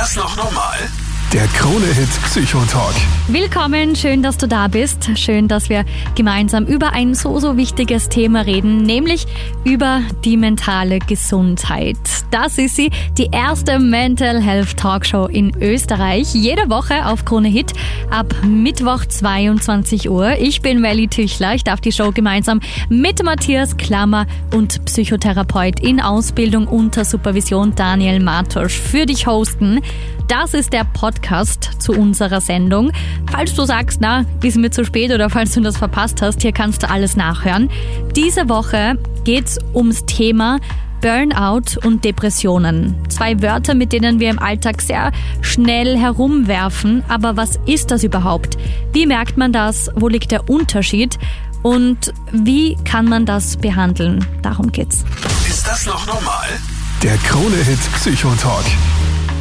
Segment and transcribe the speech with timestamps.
[0.00, 0.88] das noch normal?
[1.32, 2.94] Der Krone-Hit Psychotalk.
[3.28, 5.16] Willkommen, schön, dass du da bist.
[5.16, 5.84] Schön, dass wir
[6.16, 9.28] gemeinsam über ein so, so wichtiges Thema reden, nämlich
[9.62, 11.98] über die mentale Gesundheit.
[12.32, 16.34] Das ist sie, die erste Mental Health Talkshow in Österreich.
[16.34, 17.74] Jede Woche auf Krone Hit
[18.10, 20.32] ab Mittwoch 22 Uhr.
[20.40, 21.54] Ich bin Melly Tüchler.
[21.54, 22.58] Ich darf die Show gemeinsam
[22.88, 29.80] mit Matthias Klammer und Psychotherapeut in Ausbildung unter Supervision Daniel Matosch für dich hosten.
[30.30, 32.92] Das ist der Podcast zu unserer Sendung.
[33.32, 36.52] Falls du sagst, na, ist mir zu spät oder falls du das verpasst hast, hier
[36.52, 37.68] kannst du alles nachhören.
[38.14, 40.60] Diese Woche geht's ums Thema
[41.00, 42.94] Burnout und Depressionen.
[43.08, 47.02] Zwei Wörter, mit denen wir im Alltag sehr schnell herumwerfen.
[47.08, 48.56] Aber was ist das überhaupt?
[48.92, 49.90] Wie merkt man das?
[49.96, 51.18] Wo liegt der Unterschied?
[51.64, 54.24] Und wie kann man das behandeln?
[54.42, 55.04] Darum geht's.
[55.48, 56.46] Ist das noch normal?
[57.02, 58.66] Der Krone-Hit Psychotalk.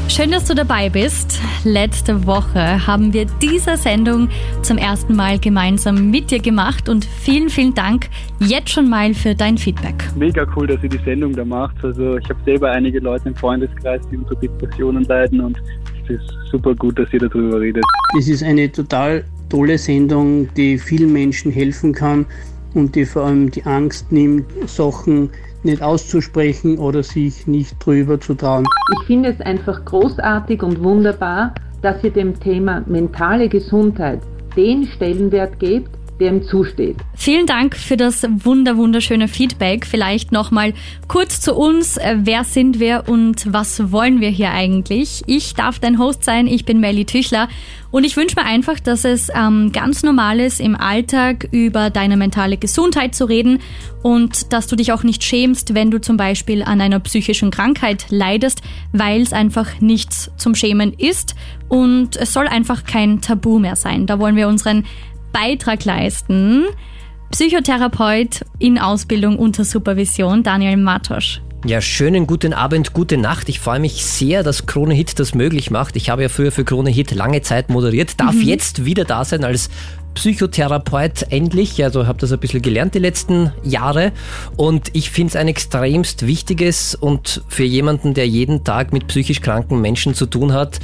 [0.09, 1.39] Schön, dass du dabei bist.
[1.63, 4.27] Letzte Woche haben wir diese Sendung
[4.63, 9.35] zum ersten Mal gemeinsam mit dir gemacht und vielen, vielen Dank jetzt schon mal für
[9.35, 9.93] dein Feedback.
[10.15, 11.75] Mega cool, dass ihr die Sendung da macht.
[11.83, 15.61] Also ich habe selber einige Leute im Freundeskreis, die unter Depressionen leiden und
[16.03, 17.83] es ist super gut, dass ihr darüber redet.
[18.17, 22.25] Es ist eine total tolle Sendung, die vielen Menschen helfen kann
[22.73, 25.29] und die vor allem die Angst nimmt, Sachen
[25.63, 28.65] nicht auszusprechen oder sich nicht drüber zu trauen.
[28.99, 34.21] Ich finde es einfach großartig und wunderbar, dass ihr dem Thema mentale Gesundheit
[34.55, 35.89] den Stellenwert gebt,
[36.19, 36.97] der zusteht.
[37.15, 39.85] Vielen Dank für das wunder wunderschöne Feedback.
[39.85, 40.73] Vielleicht noch mal
[41.07, 41.97] kurz zu uns.
[41.97, 45.23] Äh, wer sind wir und was wollen wir hier eigentlich?
[45.27, 46.47] Ich darf dein Host sein.
[46.47, 47.47] Ich bin Melly Tüchler
[47.91, 52.17] und ich wünsche mir einfach, dass es ähm, ganz normal ist, im Alltag über deine
[52.17, 53.59] mentale Gesundheit zu reden
[54.03, 58.05] und dass du dich auch nicht schämst, wenn du zum Beispiel an einer psychischen Krankheit
[58.09, 58.61] leidest,
[58.93, 61.35] weil es einfach nichts zum Schämen ist
[61.67, 64.05] und es soll einfach kein Tabu mehr sein.
[64.05, 64.85] Da wollen wir unseren
[65.31, 66.65] Beitrag leisten.
[67.31, 71.41] Psychotherapeut in Ausbildung unter Supervision, Daniel Matosch.
[71.65, 73.49] Ja, schönen guten Abend, gute Nacht.
[73.49, 75.97] Ich freue mich sehr, dass Krone Hit das möglich macht.
[75.97, 78.43] Ich habe ja früher für Krone Hit lange Zeit moderiert, darf mhm.
[78.43, 79.69] jetzt wieder da sein als
[80.15, 81.83] Psychotherapeut endlich.
[81.83, 84.13] Also habe das ein bisschen gelernt die letzten Jahre
[84.55, 89.41] und ich finde es ein extremst wichtiges und für jemanden, der jeden Tag mit psychisch
[89.41, 90.79] kranken Menschen zu tun hat,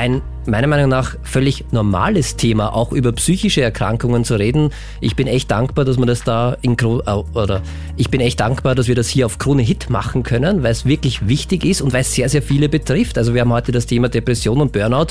[0.00, 4.70] ein meiner Meinung nach völlig normales Thema, auch über psychische Erkrankungen zu reden.
[5.02, 7.60] Ich bin echt dankbar, dass man das da in äh, oder
[7.96, 10.86] ich bin echt dankbar, dass wir das hier auf Krone Hit machen können, weil es
[10.86, 13.18] wirklich wichtig ist und weil es sehr, sehr viele betrifft.
[13.18, 15.08] Also wir haben heute das Thema Depression und Burnout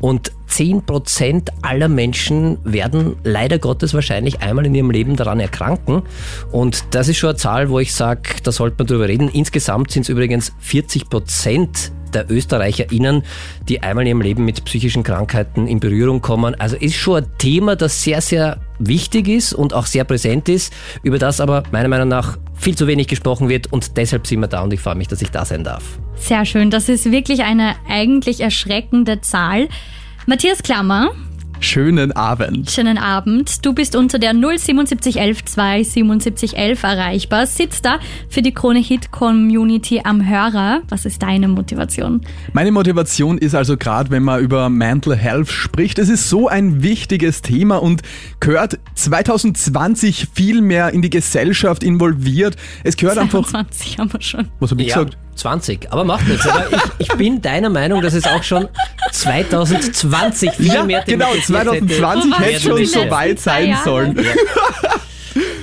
[0.00, 6.02] und 10% aller Menschen werden leider Gottes wahrscheinlich einmal in ihrem Leben daran erkranken.
[6.50, 9.28] Und das ist schon eine Zahl, wo ich sage, da sollte man drüber reden.
[9.28, 13.22] Insgesamt sind es übrigens 40% der ÖsterreicherInnen,
[13.68, 16.54] die einmal in ihrem Leben mit psychischen Krankheiten in Berührung kommen.
[16.54, 20.72] Also ist schon ein Thema, das sehr, sehr wichtig ist und auch sehr präsent ist,
[21.02, 24.48] über das aber meiner Meinung nach viel zu wenig gesprochen wird und deshalb sind wir
[24.48, 25.82] da und ich freue mich, dass ich da sein darf.
[26.16, 29.68] Sehr schön, das ist wirklich eine eigentlich erschreckende Zahl.
[30.26, 31.10] Matthias Klammer,
[31.62, 32.70] Schönen Abend.
[32.70, 33.66] Schönen Abend.
[33.66, 37.98] Du bist unter der 07711 27711 erreichbar, sitzt da
[38.30, 40.80] für die Krone Hit Community am Hörer.
[40.88, 42.22] Was ist deine Motivation?
[42.54, 46.82] Meine Motivation ist also gerade, wenn man über Mental Health spricht, es ist so ein
[46.82, 48.02] wichtiges Thema und
[48.40, 52.56] gehört 2020 viel mehr in die Gesellschaft involviert.
[52.84, 53.50] Es gehört 22 einfach.
[53.50, 54.48] 20 haben wir schon.
[54.60, 54.94] Was habe ich ja.
[54.94, 55.18] gesagt?
[55.40, 56.46] 20, aber macht nichts.
[56.46, 56.66] Aber
[56.98, 58.68] ich, ich, bin deiner Meinung, dass es auch schon
[59.12, 64.16] 2020 viel ja, mehr Genau, 2020 hätte, hätte schon so weit sein sollen.
[64.16, 64.32] Ja.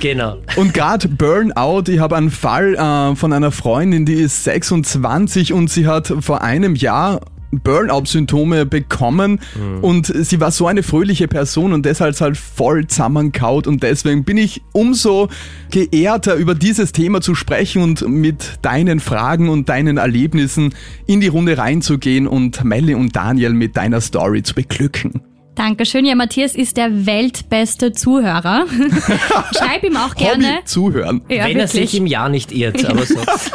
[0.00, 0.38] Genau.
[0.56, 5.70] Und gerade Burnout, ich habe einen Fall äh, von einer Freundin, die ist 26 und
[5.70, 9.84] sie hat vor einem Jahr Burnout-Symptome bekommen mhm.
[9.84, 14.36] und sie war so eine fröhliche Person und deshalb halt voll zusammenkaut und deswegen bin
[14.36, 15.28] ich umso
[15.70, 20.74] geehrter über dieses Thema zu sprechen und mit deinen Fragen und deinen Erlebnissen
[21.06, 25.27] in die Runde reinzugehen und Melly und Daniel mit deiner Story zu beglücken.
[25.58, 26.04] Dankeschön.
[26.04, 28.66] Ja, Matthias ist der weltbeste Zuhörer.
[29.58, 30.58] Schreib ihm auch gerne.
[30.58, 31.22] Hobby zuhören.
[31.28, 31.62] Ja, Wenn wirklich.
[31.62, 33.50] er sich im Jahr nicht irrt, aber sonst.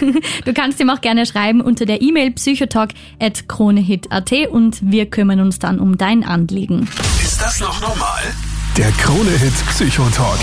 [0.44, 5.80] du kannst ihm auch gerne schreiben unter der E-Mail psychotalk.kronehit.at und wir kümmern uns dann
[5.80, 6.88] um dein Anliegen.
[7.20, 8.22] Ist das noch normal?
[8.76, 10.38] Der Kronehit Psychotalk.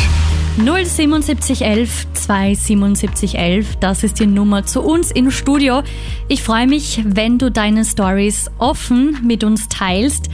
[0.58, 5.84] 07711 27711, das ist die Nummer zu uns im Studio.
[6.30, 10.32] Ich freue mich, wenn du deine Stories offen mit uns teilst.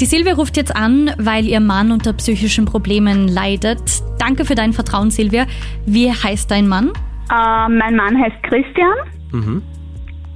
[0.00, 3.82] Die Silvia ruft jetzt an, weil ihr Mann unter psychischen Problemen leidet.
[4.18, 5.44] Danke für dein Vertrauen, Silvia.
[5.84, 6.88] Wie heißt dein Mann?
[7.30, 8.96] Äh, mein Mann heißt Christian.
[9.30, 9.62] Mhm.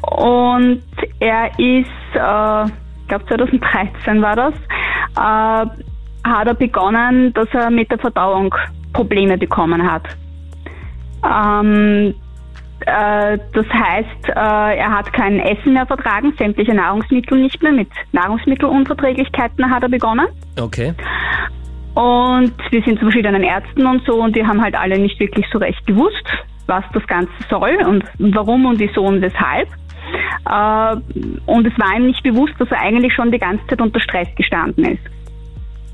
[0.03, 0.83] Und
[1.21, 4.55] er ist, äh, ich glaube 2013 war das,
[5.17, 5.83] äh,
[6.29, 8.55] hat er begonnen, dass er mit der Verdauung
[8.95, 10.05] Probleme bekommen hat.
[11.23, 12.15] Ähm,
[12.87, 17.73] äh, das heißt, äh, er hat kein Essen mehr vertragen, sämtliche Nahrungsmittel nicht mehr.
[17.73, 20.27] Mit Nahrungsmittelunverträglichkeiten hat er begonnen.
[20.59, 20.95] Okay.
[21.95, 25.47] Und wir sind zu verschiedenen Ärzten und so und die haben halt alle nicht wirklich
[25.53, 26.27] so recht gewusst,
[26.67, 29.69] was das Ganze soll und warum und wieso und weshalb.
[30.49, 30.97] Äh,
[31.47, 34.29] und es war ihm nicht bewusst, dass er eigentlich schon die ganze Zeit unter Stress
[34.37, 35.03] gestanden ist.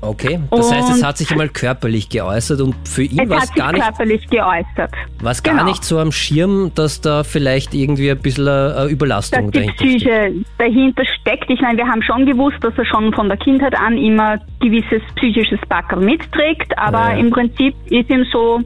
[0.03, 3.71] Okay, das heißt, es hat sich einmal körperlich geäußert und für ihn war es gar
[3.71, 4.91] nicht, körperlich geäußert.
[5.21, 5.65] war's gar Genau.
[5.65, 9.75] nicht so am Schirm, dass da vielleicht irgendwie ein bisschen eine Überlastung dass die dahinter
[9.75, 9.97] steht.
[9.97, 11.49] Psyche dahinter steckt.
[11.51, 15.03] Ich meine, wir haben schon gewusst, dass er schon von der Kindheit an immer gewisses
[15.17, 17.17] psychisches Backel mitträgt, aber Ja.
[17.17, 18.59] im Prinzip ist ihm so,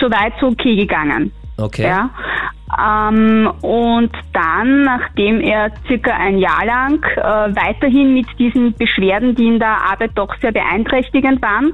[0.00, 1.32] so weit so okay gegangen.
[1.58, 1.86] Okay.
[1.86, 2.10] Ja.
[2.78, 9.46] Ähm, und dann, nachdem er circa ein Jahr lang äh, weiterhin mit diesen Beschwerden, die
[9.46, 11.72] in der Arbeit doch sehr beeinträchtigend waren,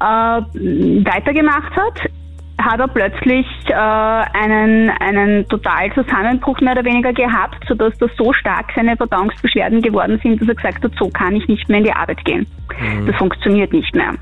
[0.00, 2.10] äh, weitergemacht hat,
[2.58, 8.32] hat er plötzlich äh, einen, einen totalen Zusammenbruch mehr oder weniger gehabt, sodass das so
[8.32, 11.84] stark seine Verdauungsbeschwerden geworden sind, dass er gesagt hat, so kann ich nicht mehr in
[11.84, 12.46] die Arbeit gehen.
[13.06, 14.12] Das funktioniert nicht mehr.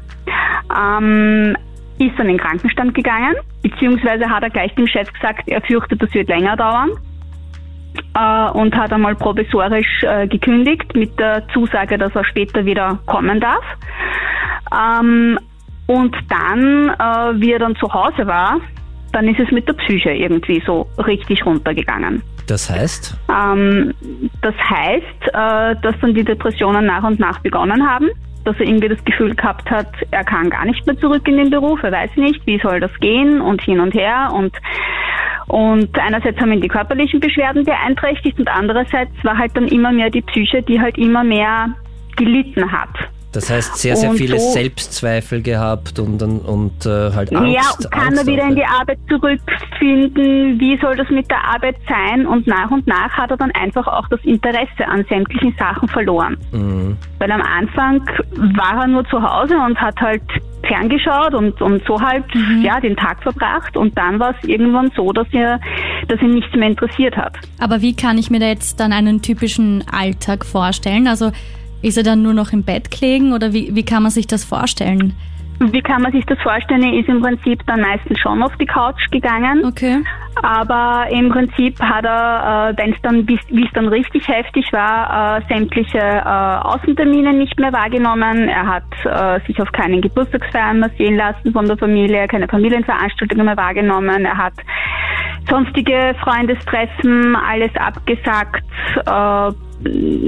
[0.77, 1.57] Ähm,
[2.01, 6.03] ist dann in den Krankenstand gegangen, beziehungsweise hat er gleich dem Chef gesagt, er fürchtet,
[6.03, 6.91] das wird länger dauern
[8.15, 13.41] äh, und hat einmal provisorisch äh, gekündigt mit der Zusage, dass er später wieder kommen
[13.41, 13.65] darf.
[14.73, 15.39] Ähm,
[15.87, 18.61] und dann, äh, wie er dann zu Hause war,
[19.13, 22.23] dann ist es mit der Psyche irgendwie so richtig runtergegangen.
[22.47, 23.93] Das heißt, Ähm,
[24.41, 28.09] das heißt, äh, dass dann die Depressionen nach und nach begonnen haben,
[28.45, 31.51] dass er irgendwie das Gefühl gehabt hat, er kann gar nicht mehr zurück in den
[31.51, 34.57] Beruf, er weiß nicht, wie soll das gehen und hin und her und
[35.47, 40.09] und einerseits haben ihn die körperlichen Beschwerden beeinträchtigt und andererseits war halt dann immer mehr
[40.09, 41.71] die Psyche, die halt immer mehr
[42.15, 42.91] gelitten hat.
[43.33, 47.55] Das heißt sehr, sehr Und viele so- Selbstzweifel gehabt und, und, und äh, halt Angst.
[47.55, 48.65] ja, kann Angst er wieder auch, in die.
[48.65, 50.59] Arbeit zurückfinden?
[50.61, 52.27] Wie soll das mit der Arbeit sein?
[52.27, 56.37] Und nach und nach hat er dann einfach auch das Interesse an sämtlichen Sachen verloren.
[56.53, 56.97] Mhm.
[57.19, 58.01] Weil am Anfang
[58.57, 60.23] war er nur zu Hause und hat halt
[60.67, 62.25] ferngeschaut und, und so halt
[62.63, 63.77] ja, den Tag verbracht.
[63.77, 65.59] Und dann war es irgendwann so, dass er,
[66.09, 67.35] dass ihn nichts mehr interessiert hat.
[67.59, 71.07] Aber wie kann ich mir da jetzt dann einen typischen Alltag vorstellen?
[71.09, 71.33] Also
[71.83, 74.45] ist er dann nur noch im Bett gelegen oder wie, wie kann man sich das
[74.45, 75.15] vorstellen?
[75.63, 76.83] Wie kann man sich das vorstellen?
[76.83, 79.63] Er ist im Prinzip dann meistens schon auf die Couch gegangen.
[79.67, 80.03] Okay.
[80.43, 85.37] Aber im Prinzip hat er, äh, wenn es dann, wie es dann richtig heftig war,
[85.37, 88.49] äh, sämtliche äh, Außentermine nicht mehr wahrgenommen.
[88.49, 93.57] Er hat sich auf keinen Geburtstagsfeiern mehr sehen lassen von der Familie, keine Familienveranstaltungen mehr
[93.57, 94.25] wahrgenommen.
[94.25, 94.55] Er hat
[95.49, 98.65] sonstige Freundestreffen, alles abgesagt,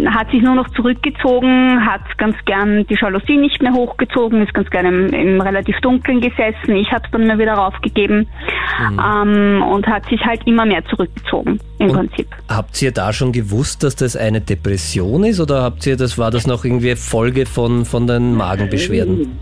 [0.06, 4.70] hat sich nur noch zurückgezogen, hat ganz gern die Jalousie nicht mehr hochgezogen, ist ganz
[4.70, 6.74] gern im, im relativ Dunkeln gesessen.
[6.76, 8.26] Ich habe es dann mal wieder raufgegeben
[8.98, 12.28] ähm, und hat sich halt immer mehr zurückgezogen im Und- Prinzip.
[12.48, 16.30] Habt ihr da schon gewusst, dass das eine Depression ist oder habt ihr das war
[16.30, 19.38] das noch irgendwie Folge von, von den Magenbeschwerden?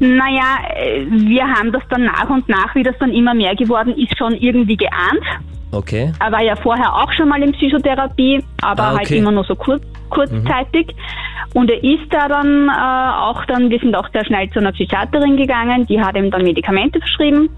[0.00, 3.94] Naja, äh, wir haben das dann nach und nach, wie das dann immer mehr geworden
[3.96, 5.22] ist, schon irgendwie geahnt.
[5.74, 6.12] Okay.
[6.20, 9.18] Er war ja vorher auch schon mal in Psychotherapie, aber Ah, halt okay.
[9.18, 10.94] immer nur so kurz, kurzzeitig.
[11.54, 14.72] Und er ist da dann äh, auch dann, wir sind auch sehr schnell zu einer
[14.72, 17.48] Psychiaterin gegangen, die hat ihm dann Medikamente verschrieben,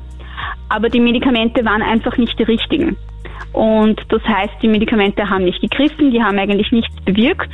[0.68, 2.96] aber die Medikamente waren einfach nicht die richtigen.
[3.52, 7.50] Und das heißt, die Medikamente haben nicht gegriffen, die haben eigentlich nichts bewirkt.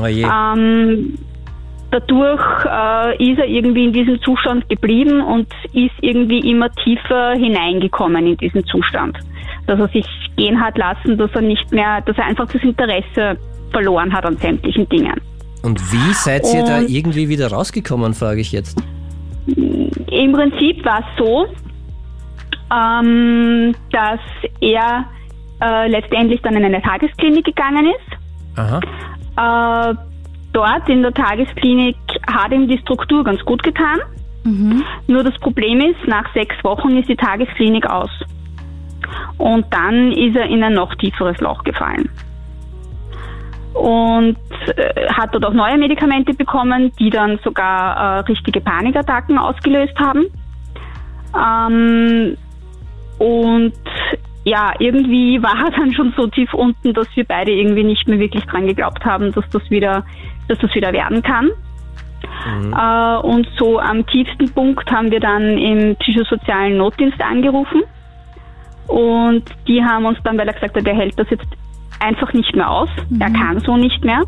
[0.00, 0.06] Oh.
[0.06, 1.18] Ähm,
[1.90, 8.26] dadurch äh, ist er irgendwie in diesem Zustand geblieben und ist irgendwie immer tiefer hineingekommen
[8.26, 9.16] in diesen Zustand.
[9.66, 10.06] Dass er sich
[10.36, 13.38] gehen hat lassen, dass er nicht mehr, dass er einfach das Interesse
[13.70, 15.20] verloren hat an sämtlichen Dingen.
[15.62, 18.82] Und wie seid ihr da und- irgendwie wieder rausgekommen, frage ich jetzt.
[19.46, 21.46] Im Prinzip war es so,
[22.72, 24.20] ähm, dass
[24.60, 25.06] er
[25.60, 28.58] äh, letztendlich dann in eine Tagesklinik gegangen ist.
[28.58, 28.80] Aha.
[29.90, 29.94] Äh,
[30.52, 34.00] dort in der Tagesklinik hat ihm die Struktur ganz gut getan.
[34.44, 34.82] Mhm.
[35.06, 38.10] Nur das Problem ist, nach sechs Wochen ist die Tagesklinik aus.
[39.38, 42.08] Und dann ist er in ein noch tieferes Loch gefallen.
[43.74, 44.36] Und
[44.76, 50.26] äh, hat dort auch neue Medikamente bekommen, die dann sogar äh, richtige Panikattacken ausgelöst haben.
[51.36, 52.36] Ähm,
[53.18, 53.74] und
[54.44, 58.18] ja, irgendwie war er dann schon so tief unten, dass wir beide irgendwie nicht mehr
[58.18, 60.04] wirklich dran geglaubt haben, dass das wieder,
[60.48, 61.50] dass das wieder werden kann.
[62.46, 67.82] Äh, und so am tiefsten Punkt haben wir dann im psychosozialen Notdienst angerufen.
[68.86, 71.46] Und die haben uns dann, weil er gesagt hat, er hält das jetzt
[72.00, 72.88] einfach nicht mehr aus.
[73.08, 73.20] Mhm.
[73.20, 74.22] Er kann so nicht mehr.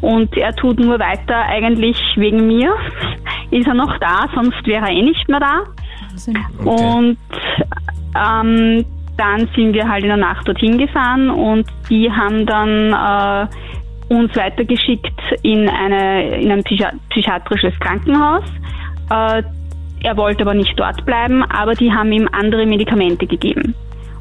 [0.00, 2.74] Und er tut nur weiter eigentlich wegen mir.
[3.50, 5.62] Ist er noch da, sonst wäre er eh nicht mehr da.
[6.14, 6.38] Okay.
[6.64, 7.18] Und
[8.14, 8.84] ähm,
[9.16, 13.46] dann sind wir halt in der Nacht dorthin gefahren und die haben dann äh,
[14.12, 18.44] uns weitergeschickt in, eine, in ein Psychi psychiatrisches Krankenhaus.
[19.10, 19.42] Äh,
[20.02, 23.74] er wollte aber nicht dort bleiben, aber die haben ihm andere Medikamente gegeben.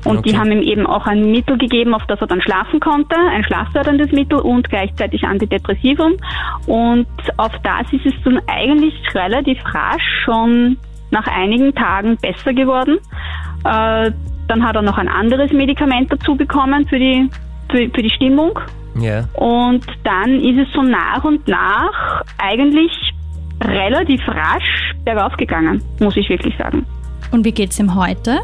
[0.04, 0.32] Und okay.
[0.32, 3.44] die haben ihm eben auch ein Mittel gegeben, auf das er dann schlafen konnte, ein
[3.44, 6.14] schlafförderndes Mittel und gleichzeitig Antidepressivum.
[6.66, 7.08] Und
[7.38, 10.78] auf das ist es dann eigentlich relativ rasch schon
[11.12, 12.98] nach einigen Tagen besser geworden.
[13.64, 14.12] Äh,
[14.48, 17.30] dann hat er noch ein anderes Medikament dazu bekommen für die,
[17.70, 18.58] für, für die Stimmung.
[19.00, 19.26] Ja.
[19.34, 22.92] Und dann ist es so nach und nach eigentlich
[23.64, 26.86] relativ rasch bergauf gegangen, muss ich wirklich sagen.
[27.32, 28.40] Und wie geht's ihm heute?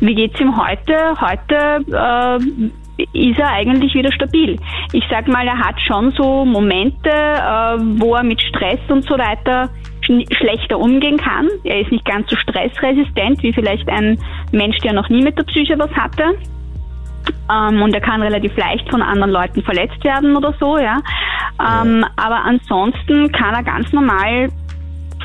[0.00, 1.14] Wie geht's ihm heute?
[1.20, 4.58] Heute äh, ist er eigentlich wieder stabil.
[4.92, 9.16] Ich sag mal, er hat schon so Momente, äh, wo er mit Stress und so
[9.18, 9.70] weiter
[10.02, 11.48] schlechter umgehen kann.
[11.64, 14.18] Er ist nicht ganz so stressresistent wie vielleicht ein
[14.52, 16.36] Mensch, der noch nie mit der Psyche was hatte.
[17.50, 20.98] Ähm, und er kann relativ leicht von anderen Leuten verletzt werden oder so, ja.
[21.58, 22.08] Ähm, ja.
[22.16, 24.48] Aber ansonsten kann er ganz normal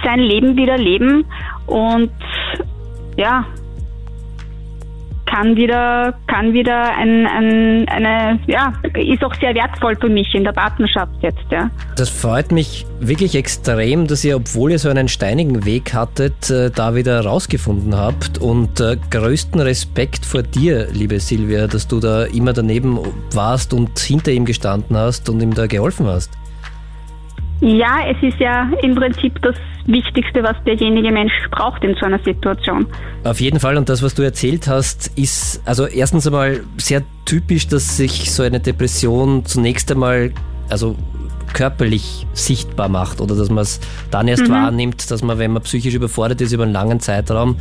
[0.03, 1.25] sein Leben wieder leben
[1.67, 2.11] und
[3.17, 3.45] ja,
[5.29, 10.43] kann wieder, kann wieder ein, ein, eine, ja, ist auch sehr wertvoll für mich in
[10.43, 11.69] der Partnerschaft jetzt, ja.
[11.95, 16.71] Das freut mich wirklich extrem, dass ihr, obwohl ihr so einen steinigen Weg hattet, äh,
[16.71, 22.23] da wieder rausgefunden habt und äh, größten Respekt vor dir, liebe Silvia, dass du da
[22.23, 22.99] immer daneben
[23.33, 26.38] warst und hinter ihm gestanden hast und ihm da geholfen hast.
[27.61, 32.19] Ja, es ist ja im Prinzip das Wichtigste, was derjenige Mensch braucht in so einer
[32.19, 32.85] Situation.
[33.23, 33.75] Auf jeden Fall.
[33.75, 38.43] Und das, was du erzählt hast, ist also erstens einmal sehr typisch, dass sich so
[38.43, 40.31] eine Depression zunächst einmal,
[40.69, 40.95] also
[41.53, 43.79] körperlich sichtbar macht oder dass man es
[44.11, 44.51] dann erst mhm.
[44.51, 47.57] wahrnimmt, dass man, wenn man psychisch überfordert ist über einen langen Zeitraum,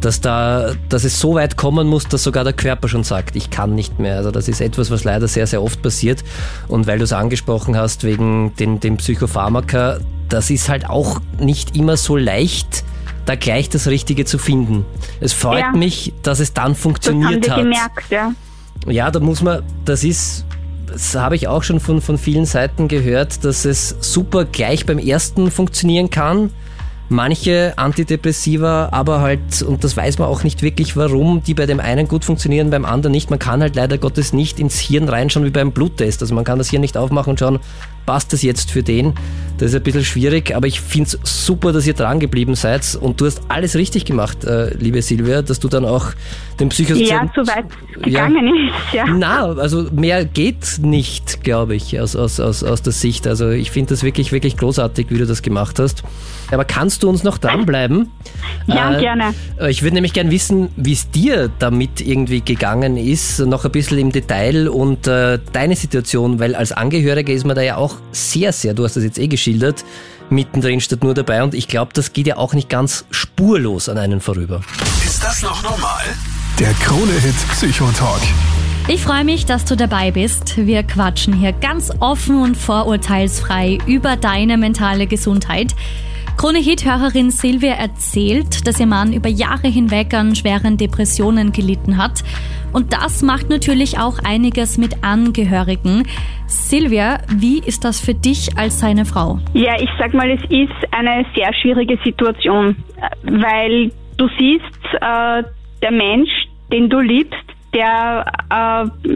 [0.00, 3.50] dass da, dass es so weit kommen muss, dass sogar der Körper schon sagt, ich
[3.50, 4.16] kann nicht mehr.
[4.16, 6.24] Also das ist etwas, was leider sehr, sehr oft passiert.
[6.68, 11.76] Und weil du es angesprochen hast wegen den, den Psychopharmaka, das ist halt auch nicht
[11.76, 12.84] immer so leicht,
[13.26, 14.84] da gleich das Richtige zu finden.
[15.20, 15.72] Es freut ja.
[15.72, 17.96] mich, dass es dann funktioniert das haben wir hat.
[17.96, 18.32] Gemerkt, ja.
[18.86, 20.44] ja, da muss man, das ist
[20.90, 24.98] das habe ich auch schon von, von vielen Seiten gehört, dass es super gleich beim
[24.98, 26.50] ersten funktionieren kann
[27.08, 31.80] manche Antidepressiva, aber halt, und das weiß man auch nicht wirklich warum, die bei dem
[31.80, 33.30] einen gut funktionieren, beim anderen nicht.
[33.30, 36.22] Man kann halt leider Gottes nicht ins Hirn reinschauen wie beim Bluttest.
[36.22, 37.58] Also man kann das hier nicht aufmachen und schauen,
[38.04, 39.14] passt das jetzt für den?
[39.58, 42.96] Das ist ein bisschen schwierig, aber ich finde es super, dass ihr dran geblieben seid
[43.00, 46.06] und du hast alles richtig gemacht, äh, liebe Silvia, dass du dann auch
[46.60, 47.30] den Psychosozialen...
[47.34, 47.66] Ja, soweit
[48.02, 49.14] gegangen ja, ist, ja.
[49.14, 53.26] Na, also mehr geht nicht, glaube ich, aus, aus, aus, aus der Sicht.
[53.26, 56.02] Also ich finde das wirklich, wirklich großartig, wie du das gemacht hast.
[56.50, 58.10] Aber kannst du uns noch dranbleiben?
[58.66, 59.34] Ja, äh, gerne.
[59.68, 63.98] Ich würde nämlich gerne wissen, wie es dir damit irgendwie gegangen ist, noch ein bisschen
[63.98, 68.52] im Detail und äh, deine Situation, weil als Angehöriger ist man da ja auch sehr,
[68.52, 69.84] sehr, du hast das jetzt eh geschildert,
[70.30, 73.98] mittendrin statt nur dabei und ich glaube, das geht ja auch nicht ganz spurlos an
[73.98, 74.60] einen vorüber.
[75.04, 76.04] Ist das noch normal?
[76.58, 78.22] Der Krone-Hit Psychotalk.
[78.88, 80.56] Ich freue mich, dass du dabei bist.
[80.56, 85.74] Wir quatschen hier ganz offen und vorurteilsfrei über deine mentale Gesundheit.
[86.38, 92.22] Krone-Hit-Hörerin Silvia erzählt, dass ihr Mann über Jahre hinweg an schweren Depressionen gelitten hat.
[92.72, 96.04] Und das macht natürlich auch einiges mit Angehörigen.
[96.46, 99.40] Silvia, wie ist das für dich als seine Frau?
[99.52, 102.76] Ja, ich sag mal, es ist eine sehr schwierige Situation,
[103.24, 105.42] weil du siehst, äh,
[105.82, 106.30] der Mensch,
[106.70, 107.34] den du liebst,
[107.74, 109.10] der, äh,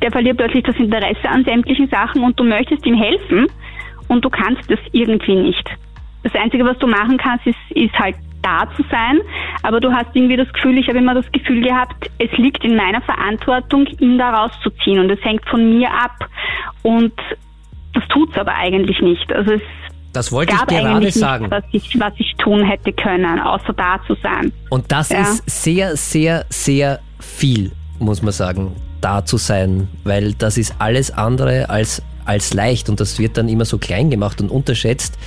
[0.00, 3.48] der verliert plötzlich das Interesse an sämtlichen Sachen und du möchtest ihm helfen
[4.06, 5.68] und du kannst das irgendwie nicht.
[6.22, 9.20] Das Einzige, was du machen kannst, ist, ist halt da zu sein.
[9.62, 12.76] Aber du hast irgendwie das Gefühl, ich habe immer das Gefühl gehabt, es liegt in
[12.76, 15.00] meiner Verantwortung, ihn da rauszuziehen.
[15.00, 16.28] Und es hängt von mir ab.
[16.82, 17.12] Und
[17.94, 19.32] das tut es aber eigentlich nicht.
[19.32, 19.62] Also es
[20.12, 21.44] das wollte ich gerade sagen.
[21.44, 24.52] Nichts, was, ich, was ich tun hätte können, außer da zu sein.
[24.70, 25.20] Und das ja.
[25.20, 31.10] ist sehr, sehr, sehr viel, muss man sagen, da zu sein, weil das ist alles
[31.10, 35.18] andere als, als leicht und das wird dann immer so klein gemacht und unterschätzt.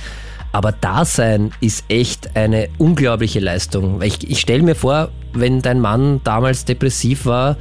[0.52, 4.02] Aber Dasein ist echt eine unglaubliche Leistung.
[4.02, 7.56] Ich, ich stelle mir vor, wenn dein Mann damals depressiv war,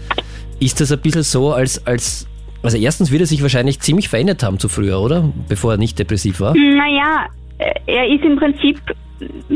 [0.60, 2.28] ist das ein bisschen so, als, als
[2.64, 5.32] also erstens wird er sich wahrscheinlich ziemlich verändert haben zu früher, oder?
[5.48, 6.54] Bevor er nicht depressiv war.
[6.54, 7.28] Naja,
[7.88, 8.80] er ist im Prinzip,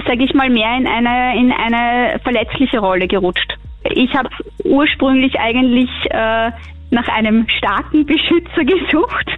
[0.07, 3.57] sage ich mal, mehr in eine, in eine verletzliche Rolle gerutscht.
[3.93, 4.29] Ich habe
[4.63, 6.51] ursprünglich eigentlich äh,
[6.91, 9.31] nach einem starken Beschützer gesucht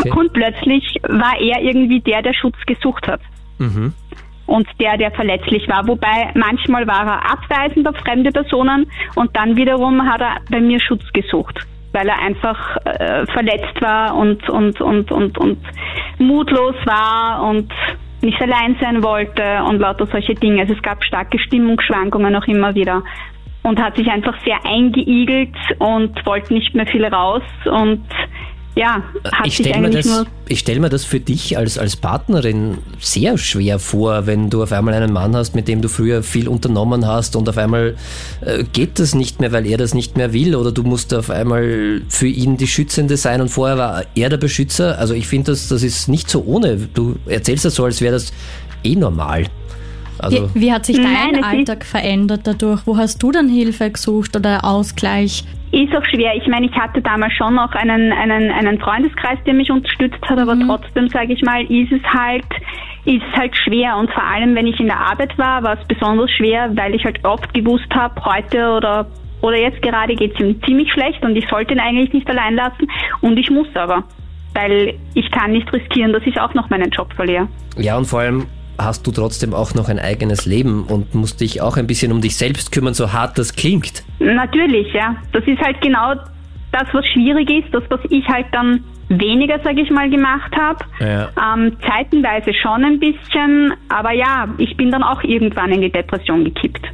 [0.00, 0.10] Okay.
[0.18, 3.20] und plötzlich war er irgendwie der, der Schutz gesucht hat.
[3.58, 3.92] Mhm.
[4.46, 5.86] Und der, der verletzlich war.
[5.86, 10.80] Wobei manchmal war er abweisend auf fremde Personen und dann wiederum hat er bei mir
[10.80, 11.58] Schutz gesucht,
[11.92, 15.58] weil er einfach äh, verletzt war und, und, und, und, und
[16.18, 17.70] mutlos war und
[18.22, 20.62] nicht allein sein wollte und lauter solche Dinge.
[20.62, 23.02] Also es gab starke Stimmungsschwankungen auch immer wieder
[23.68, 28.00] und hat sich einfach sehr eingeigelt und wollte nicht mehr viel raus und
[28.74, 32.78] ja, hat Ich stelle mir, das- ich stell mir das für dich als, als Partnerin
[33.00, 36.46] sehr schwer vor, wenn du auf einmal einen Mann hast, mit dem du früher viel
[36.46, 37.96] unternommen hast und auf einmal
[38.40, 41.28] äh, geht das nicht mehr, weil er das nicht mehr will oder du musst auf
[41.28, 44.96] einmal für ihn die Schützende sein und vorher war er der Beschützer.
[44.96, 46.76] Also ich finde, das, das ist nicht so ohne.
[46.76, 48.32] Du erzählst das so, als wäre das
[48.84, 49.46] eh normal.
[50.20, 52.86] Also, Wie, wie hat sich dein Nein, Alltag verändert dadurch?
[52.86, 55.44] Wo hast du dann Hilfe gesucht oder Ausgleich?
[55.70, 56.34] Ist auch schwer.
[56.34, 60.38] Ich meine, ich hatte damals schon noch einen, einen, einen Freundeskreis, der mich unterstützt hat,
[60.38, 62.46] aber trotzdem, sage ich mal, ist es halt
[63.04, 65.88] ist es halt schwer und vor allem, wenn ich in der Arbeit war, war es
[65.88, 69.06] besonders schwer, weil ich halt oft gewusst habe, heute oder
[69.40, 72.56] oder jetzt gerade geht es ihm ziemlich schlecht und ich sollte ihn eigentlich nicht allein
[72.56, 72.86] lassen
[73.20, 74.04] und ich muss aber,
[74.54, 77.48] weil ich kann nicht riskieren, dass ich auch noch meinen Job verliere.
[77.76, 78.46] ja, und vor allem
[78.78, 82.20] hast du trotzdem auch noch ein eigenes Leben und musst dich auch ein bisschen um
[82.20, 84.04] dich selbst kümmern, so hart das klingt.
[84.18, 85.16] Natürlich, ja.
[85.32, 86.14] Das ist halt genau
[86.72, 90.84] das, was schwierig ist, das, was ich halt dann weniger, sage ich mal, gemacht habe.
[91.00, 91.28] Ja.
[91.54, 96.44] Ähm, zeitenweise schon ein bisschen, aber ja, ich bin dann auch irgendwann in die Depression
[96.44, 96.86] gekippt.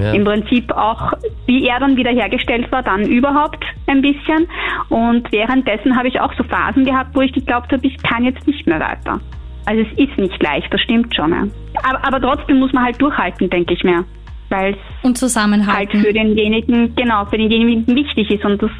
[0.00, 0.12] Ja.
[0.12, 1.12] Im Prinzip auch,
[1.46, 4.46] wie er dann wieder hergestellt war, dann überhaupt ein bisschen.
[4.88, 8.46] Und währenddessen habe ich auch so Phasen gehabt, wo ich geglaubt habe, ich kann jetzt
[8.46, 9.20] nicht mehr weiter.
[9.66, 11.30] Also es ist nicht leicht, das stimmt schon.
[11.32, 11.44] Ja.
[11.82, 14.04] Aber, aber trotzdem muss man halt durchhalten, denke ich mir.
[14.50, 16.00] Weil es Und halt zusammenhalten.
[16.02, 18.44] für denjenigen, genau, für denjenigen wichtig ist.
[18.44, 18.70] Und das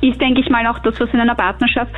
[0.00, 1.92] ist, denke ich mal, auch das, was in einer Partnerschaft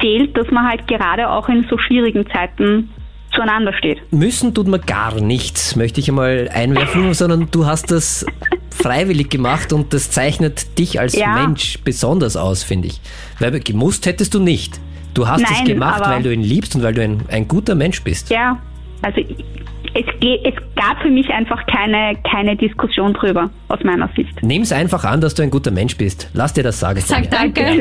[0.00, 2.90] zählt, dass man halt gerade auch in so schwierigen Zeiten
[3.34, 4.00] zueinander steht.
[4.12, 8.24] Müssen tut man gar nichts, möchte ich einmal einwerfen, sondern du hast das
[8.70, 11.34] freiwillig gemacht und das zeichnet dich als Ja.
[11.34, 13.00] Mensch besonders aus, finde ich.
[13.38, 14.78] Weil gemusst hättest du nicht.
[15.14, 17.46] Du hast es Nein, gemacht, aber- weil du ihn liebst und weil du ein, ein
[17.48, 18.30] guter Mensch bist.
[18.30, 18.58] Ja,
[19.02, 20.04] also es,
[20.44, 24.42] es gab für mich einfach keine, keine Diskussion drüber, aus meiner Sicht.
[24.42, 26.30] Nimm's einfach an, dass du ein guter Mensch bist.
[26.32, 27.00] Lass dir das sagen.
[27.00, 27.80] Sag danke.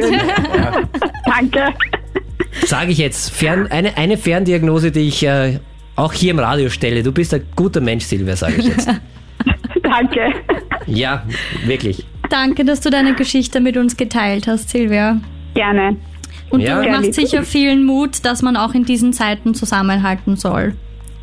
[1.26, 1.68] Danke.
[2.66, 3.34] Sage ich jetzt.
[3.34, 5.60] Fern, eine, eine Ferndiagnose, die ich äh,
[5.96, 7.02] auch hier im Radio stelle.
[7.02, 8.88] Du bist ein guter Mensch, Silvia, sage ich jetzt.
[9.84, 10.34] Danke.
[10.86, 11.24] Ja,
[11.66, 12.06] wirklich.
[12.30, 15.18] Danke, dass du deine Geschichte mit uns geteilt hast, Silvia.
[15.54, 15.96] Gerne.
[16.52, 16.82] Und Ja.
[16.82, 20.74] du machst sicher vielen Mut, dass man auch in diesen Zeiten zusammenhalten soll.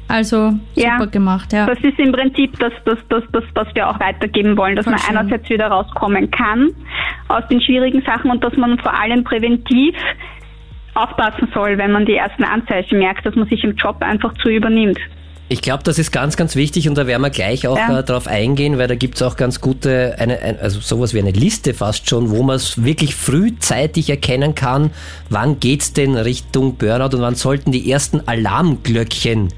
[0.08, 0.96] Also Ja.
[0.98, 1.66] super gemacht, ja.
[1.66, 4.92] Das ist im Prinzip das, das, das, das, was wir auch weitergeben wollen, dass Voll
[4.94, 5.16] man schön.
[5.18, 6.70] einerseits wieder rauskommen kann
[7.28, 9.94] aus den schwierigen Sachen und dass man vor allem präventiv
[10.94, 14.48] aufpassen soll, wenn man die ersten Anzeichen merkt, dass man sich im Job einfach zu
[14.48, 14.98] übernimmt.
[15.50, 18.00] Ich glaube, das ist ganz, ganz wichtig und da werden wir gleich auch Ja.
[18.00, 21.30] äh, drauf eingehen, weil da gibt's auch ganz gute, eine, ein, also sowas wie eine
[21.30, 24.90] Liste fast schon, wo man es wirklich frühzeitig erkennen kann,
[25.30, 29.48] wann geht's denn Richtung Burnout und wann sollten die ersten Alarmglöckchen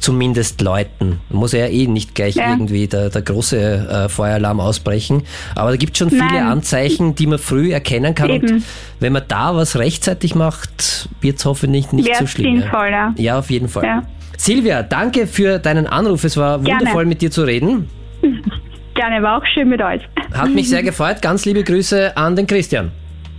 [0.00, 1.18] zumindest läuten.
[1.30, 2.50] Muss ja eh nicht gleich Ja.
[2.50, 5.22] irgendwie der, der große äh, Feueralarm ausbrechen.
[5.56, 6.46] Aber da gibt schon viele Nein.
[6.46, 8.30] Anzeichen, die man früh erkennen kann.
[8.30, 8.64] Und Eben.
[9.00, 12.60] wenn man da was rechtzeitig macht, wird's hoffentlich nicht Wäre so schlimm.
[12.60, 13.14] sinnvoll, ja.
[13.16, 13.84] Ja, auf jeden Fall.
[13.84, 14.02] Ja.
[14.38, 16.24] Silvia, danke für deinen Anruf.
[16.24, 16.80] Es war Gerne.
[16.80, 17.90] wundervoll mit dir zu reden.
[18.94, 20.00] Gerne, war auch schön mit euch.
[20.32, 21.20] Hat mich sehr gefreut.
[21.20, 22.90] Ganz liebe Grüße an den Christian.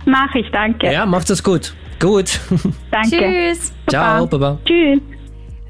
[0.06, 0.90] Mach ich, danke.
[0.90, 1.74] Ja, macht es gut.
[1.98, 2.40] Gut.
[2.90, 3.10] Danke.
[3.50, 3.74] Tschüss.
[3.86, 4.58] Ciao, Baba.
[4.64, 5.00] Tschüss.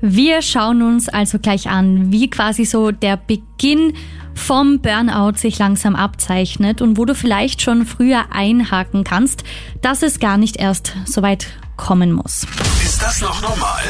[0.00, 3.94] Wir schauen uns also gleich an, wie quasi so der Beginn
[4.34, 9.42] vom Burnout sich langsam abzeichnet und wo du vielleicht schon früher einhaken kannst,
[9.82, 12.46] dass es gar nicht erst so weit kommen muss.
[12.84, 13.82] Ist das noch normal?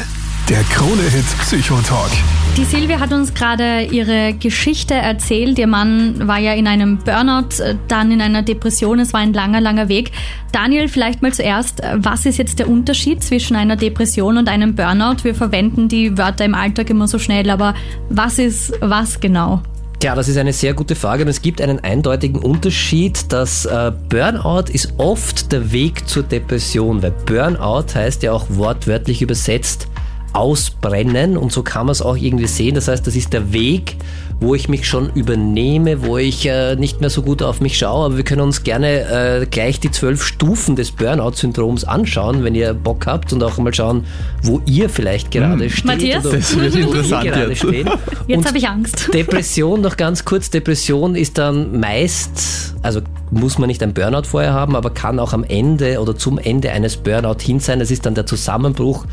[0.51, 2.11] Der Krone-Hit Psychotalk.
[2.57, 5.57] Die Silvia hat uns gerade ihre Geschichte erzählt.
[5.57, 8.99] Ihr Mann war ja in einem Burnout, äh, dann in einer Depression.
[8.99, 10.11] Es war ein langer, langer Weg.
[10.51, 14.75] Daniel, vielleicht mal zuerst, äh, was ist jetzt der Unterschied zwischen einer Depression und einem
[14.75, 15.23] Burnout?
[15.23, 17.73] Wir verwenden die Wörter im Alltag immer so schnell, aber
[18.09, 19.61] was ist was genau?
[20.01, 23.31] Tja, das ist eine sehr gute Frage und es gibt einen eindeutigen Unterschied.
[23.31, 29.21] Das äh, Burnout ist oft der Weg zur Depression, weil Burnout heißt ja auch wortwörtlich
[29.21, 29.87] übersetzt
[30.33, 32.75] ausbrennen und so kann man es auch irgendwie sehen.
[32.75, 33.97] Das heißt, das ist der Weg,
[34.39, 38.05] wo ich mich schon übernehme, wo ich äh, nicht mehr so gut auf mich schaue,
[38.05, 42.73] aber wir können uns gerne äh, gleich die zwölf Stufen des Burnout-Syndroms anschauen, wenn ihr
[42.73, 44.05] Bock habt und auch mal schauen,
[44.41, 45.85] wo ihr vielleicht gerade steht.
[45.85, 46.25] Matthias?
[46.25, 47.59] oder Das wird interessant gerade jetzt.
[47.59, 47.89] stehen.
[48.27, 49.13] Jetzt habe ich Angst.
[49.13, 54.53] Depression, noch ganz kurz, Depression ist dann meist, also muss man nicht ein Burnout vorher
[54.53, 57.79] haben, aber kann auch am Ende oder zum Ende eines Burnout hin sein.
[57.79, 59.05] Das ist dann der Zusammenbruch,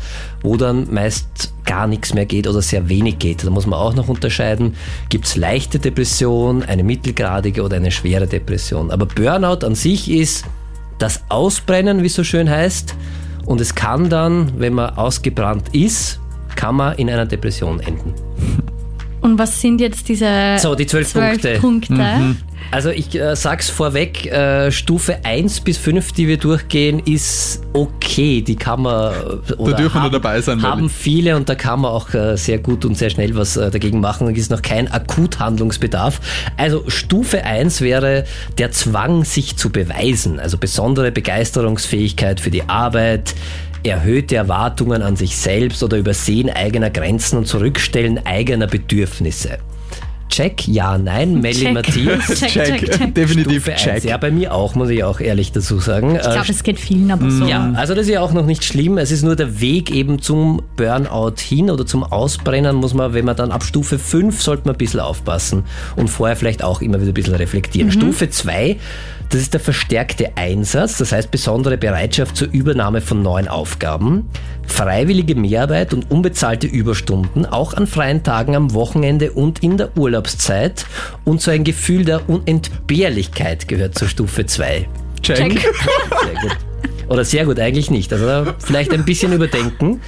[0.43, 3.45] wo dann meist gar nichts mehr geht oder sehr wenig geht.
[3.45, 4.75] Da muss man auch noch unterscheiden,
[5.07, 8.91] gibt es leichte Depression, eine mittelgradige oder eine schwere Depression.
[8.91, 10.45] Aber Burnout an sich ist
[10.97, 12.95] das Ausbrennen, wie es so schön heißt.
[13.45, 16.19] Und es kann dann, wenn man ausgebrannt ist,
[16.55, 18.13] kann man in einer Depression enden.
[19.21, 21.57] Und was sind jetzt diese So, die zwölf Punkte.
[21.59, 22.35] Punkte?
[22.71, 28.41] Also ich äh, sag's vorweg, äh, Stufe 1 bis 5, die wir durchgehen, ist okay.
[28.41, 31.81] Die kann man äh, oder dürfen wir haben, dabei sein, haben viele und da kann
[31.81, 34.27] man auch äh, sehr gut und sehr schnell was äh, dagegen machen.
[34.27, 36.21] Da ist noch kein Akuthandlungsbedarf.
[36.57, 38.25] Also Stufe 1 wäre
[38.59, 40.39] der Zwang, sich zu beweisen.
[40.39, 43.33] Also besondere Begeisterungsfähigkeit für die Arbeit,
[43.83, 49.59] erhöhte Erwartungen an sich selbst oder Übersehen eigener Grenzen und Zurückstellen eigener Bedürfnisse.
[50.29, 51.73] Check, ja, nein, Melly Check.
[51.73, 52.27] Matthias.
[52.39, 53.13] Check, check, check.
[53.15, 53.93] Definitiv Stufe check.
[53.95, 54.03] 1.
[54.05, 56.15] Ja, bei mir auch, muss ich auch ehrlich dazu sagen.
[56.15, 57.45] Ich glaube, es geht vielen aber so.
[57.45, 58.97] Ja, also das ist ja auch noch nicht schlimm.
[58.97, 63.25] Es ist nur der Weg eben zum Burnout hin oder zum Ausbrennen muss man, wenn
[63.25, 65.63] man dann ab Stufe 5 sollte man ein bisschen aufpassen
[65.95, 67.91] und vorher vielleicht auch immer wieder ein bisschen reflektieren.
[67.91, 68.77] Stufe 2,
[69.29, 74.27] das ist der verstärkte Einsatz, das heißt besondere Bereitschaft zur Übernahme von neuen Aufgaben,
[74.69, 80.85] freiwillige Mehrarbeit und unbezahlte Überstunden, auch an freien Tagen am Wochenende und in der Urlaubszeit
[81.25, 84.87] und so ein Gefühl der Unentbehrlichkeit gehört zur Stufe 2.
[85.21, 85.37] Check.
[85.37, 85.49] Sehr
[86.41, 86.57] gut.
[87.09, 88.13] Oder sehr gut, eigentlich nicht.
[88.13, 89.99] Also vielleicht ein bisschen überdenken.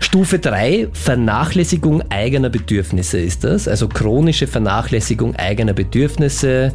[0.00, 3.66] Stufe 3, Vernachlässigung eigener Bedürfnisse ist das.
[3.66, 6.72] Also chronische Vernachlässigung eigener Bedürfnisse,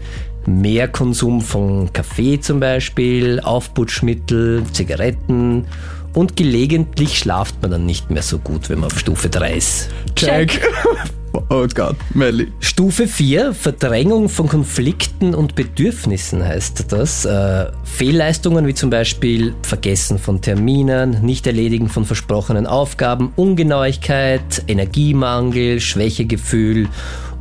[0.48, 5.66] Mehrkonsum von Kaffee zum Beispiel, Aufputschmittel, Zigaretten
[6.14, 9.90] und gelegentlich schlaft man dann nicht mehr so gut, wenn man auf Stufe 3 ist.
[10.16, 10.62] Check.
[11.52, 12.52] Oh Gott, Melli.
[12.60, 17.26] Stufe 4, Verdrängung von Konflikten und Bedürfnissen heißt das.
[17.26, 26.88] Äh, Fehlleistungen wie zum Beispiel Vergessen von Terminen, Nichterledigen von versprochenen Aufgaben, Ungenauigkeit, Energiemangel, Schwächegefühl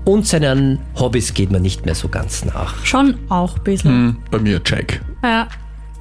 [0.04, 2.84] und seinen Hobbys geht man nicht mehr so ganz nach.
[2.84, 3.90] Schon auch ein bisschen.
[3.90, 5.00] Hm, bei mir check.
[5.22, 5.48] Ja.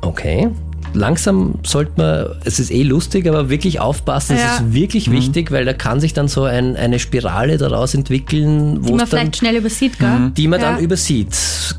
[0.02, 0.50] Okay.
[0.94, 4.56] Langsam sollte man, es ist eh lustig, aber wirklich aufpassen, Ja.
[4.56, 8.82] es ist wirklich wichtig, weil da kann sich dann so ein, eine Spirale daraus entwickeln,
[8.82, 10.32] Die wo man es dann vielleicht schnell übersieht, gell?
[10.36, 10.72] die man Ja.
[10.72, 11.36] dann übersieht.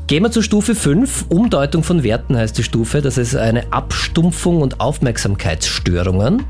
[0.07, 1.25] Gehen wir zur Stufe 5.
[1.29, 3.01] Umdeutung von Werten heißt die Stufe.
[3.01, 6.43] Das ist eine Abstumpfung und Aufmerksamkeitsstörungen.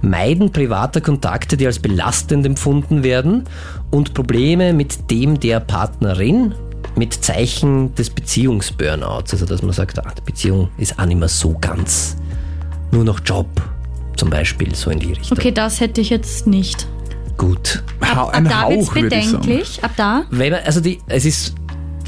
[0.00, 3.44] Meiden privater Kontakte, die als belastend empfunden werden.
[3.90, 6.54] Und Probleme mit dem der Partnerin
[6.96, 9.32] mit Zeichen des Beziehungsburnouts.
[9.32, 12.16] Also dass man sagt, ah, die Beziehung ist auch nicht mehr so ganz.
[12.90, 13.46] Nur noch Job
[14.16, 15.38] zum Beispiel, so in die Richtung.
[15.38, 16.86] Okay, das hätte ich jetzt nicht.
[17.38, 17.82] Gut.
[18.00, 19.40] Ab Ein da wird's Hauch, würde ich sagen.
[19.40, 19.82] bedenklich.
[19.84, 20.24] Ab da?
[20.30, 21.54] Man, also die, es ist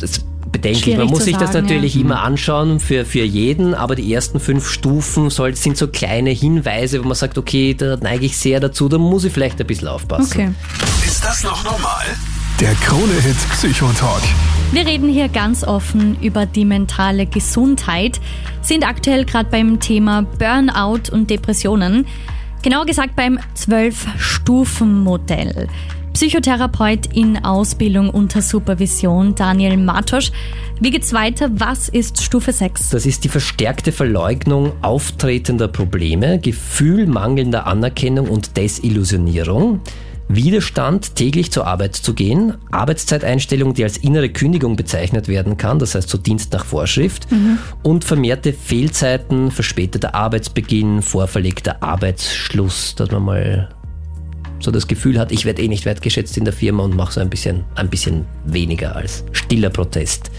[0.01, 0.85] das ist bedenklich.
[0.85, 2.03] Schwierig Man muss sich das sagen, natürlich ja.
[2.03, 7.03] immer anschauen für, für jeden, aber die ersten fünf Stufen soll, sind so kleine Hinweise,
[7.03, 9.89] wo man sagt, okay, da neige ich sehr dazu, da muss ich vielleicht ein bisschen
[9.89, 10.33] aufpassen.
[10.33, 10.51] Okay.
[11.07, 12.05] Ist das noch normal?
[12.61, 14.23] Der Krone-Hit Psychotalk.
[14.71, 18.21] Wir reden hier ganz offen über die mentale Gesundheit,
[18.63, 22.07] sind aktuell gerade beim Thema Burnout und Depressionen.
[22.63, 25.67] Genauer gesagt beim Zwölf-Stufen-Modell.
[26.13, 30.31] Psychotherapeut in Ausbildung unter Supervision Daniel Matosch.
[30.79, 31.51] Wie geht's weiter?
[31.55, 32.91] Was ist Stufe 6?
[32.91, 39.81] Das ist die verstärkte Verleugnung auftretender Probleme, Gefühl mangelnder Anerkennung und Desillusionierung.
[40.29, 45.95] Widerstand, täglich zur Arbeit zu gehen, Arbeitszeiteinstellung, die als innere Kündigung bezeichnet werden kann, das
[45.95, 47.29] heißt so Dienst nach Vorschrift,
[47.83, 53.69] und vermehrte Fehlzeiten, verspäteter Arbeitsbeginn, vorverlegter Arbeitsschluss, dass man mal
[54.61, 57.21] so das Gefühl hat, ich werde eh nicht wertgeschätzt in der Firma und mache so
[57.21, 60.31] ein bisschen, ein bisschen weniger als stiller Protest.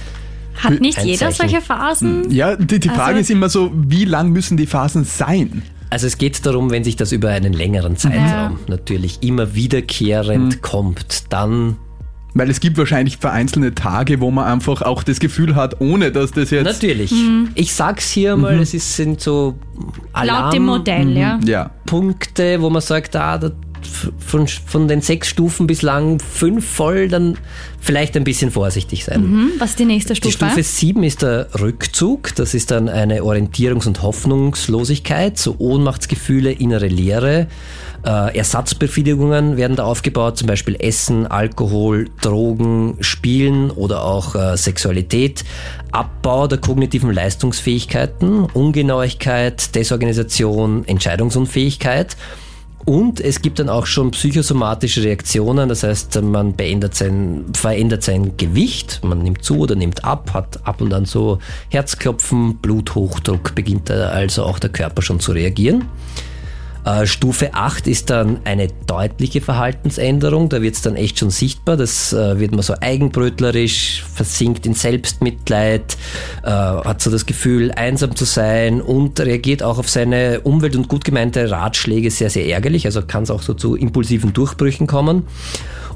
[0.56, 2.32] Hat nicht jeder solche Phasen?
[2.32, 5.62] Ja, die, die Frage Also- ist immer so, wie lang müssen die Phasen sein?
[5.89, 11.26] Also es geht darum, wenn sich das über einen längeren Zeitraum natürlich immer wiederkehrend kommt,
[11.32, 11.78] dann
[12.34, 16.32] Weil es gibt wahrscheinlich vereinzelte Tage, wo man einfach auch das Gefühl hat, ohne dass
[16.32, 16.65] das jetzt...
[16.65, 17.13] natürlich.
[17.56, 19.56] Ich sag's hier mal, es ist, sind so
[20.21, 21.39] Laut dem Modell, ja.
[21.45, 21.71] Ja.
[21.86, 23.52] Alarmpunkte, wo man sagt, ah, da,
[23.86, 27.38] von, von den sechs Stufen bislang fünf voll, dann
[27.80, 29.21] vielleicht ein bisschen vorsichtig sein.
[29.21, 30.45] Hm, was ist die nächste Die Stufe?
[30.45, 32.36] Stufe 7 ist der Rückzug.
[32.36, 37.48] Das ist dann eine Orientierungs- und Hoffnungslosigkeit, so Ohnmachtsgefühle, innere Leere.
[38.04, 45.43] Äh, Ersatzbefriedigungen werden da aufgebaut, zum Beispiel Essen, Alkohol, Drogen, Spielen oder auch äh, Sexualität.
[45.91, 52.17] Abbau der kognitiven Leistungsfähigkeiten, Ungenauigkeit, Desorganisation, Entscheidungsunfähigkeit.
[52.86, 58.38] Und es gibt dann auch schon psychosomatische Reaktionen, das heißt, man beendet sein, verändert sein
[58.38, 63.89] Gewicht, man nimmt zu oder nimmt ab, hat ab und an so Herzklopfen, Bluthochdruck, beginnt
[63.89, 65.86] also auch der Körper schon zu reagieren.
[66.86, 70.50] Äh, Stufe 8 ist dann eine deutliche Verhaltensänderung.
[70.50, 71.78] Da wird es dann echt schon sichtbar.
[71.78, 75.98] Das äh, wird man so eigenbrötlerisch, versinkt in Selbstmitleid,
[76.43, 80.88] äh, hat so das Gefühl, einsam zu sein und reagiert auch auf seine Umwelt- und
[80.88, 82.86] gut gemeinte Ratschläge sehr, sehr ärgerlich.
[82.86, 85.24] Also kann es auch so zu impulsiven Durchbrüchen kommen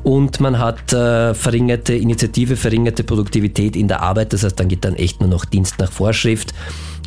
[0.03, 4.33] und man hat äh, verringerte Initiative, verringerte Produktivität in der Arbeit.
[4.33, 6.53] Das heißt, dann geht dann echt nur noch Dienst nach Vorschrift.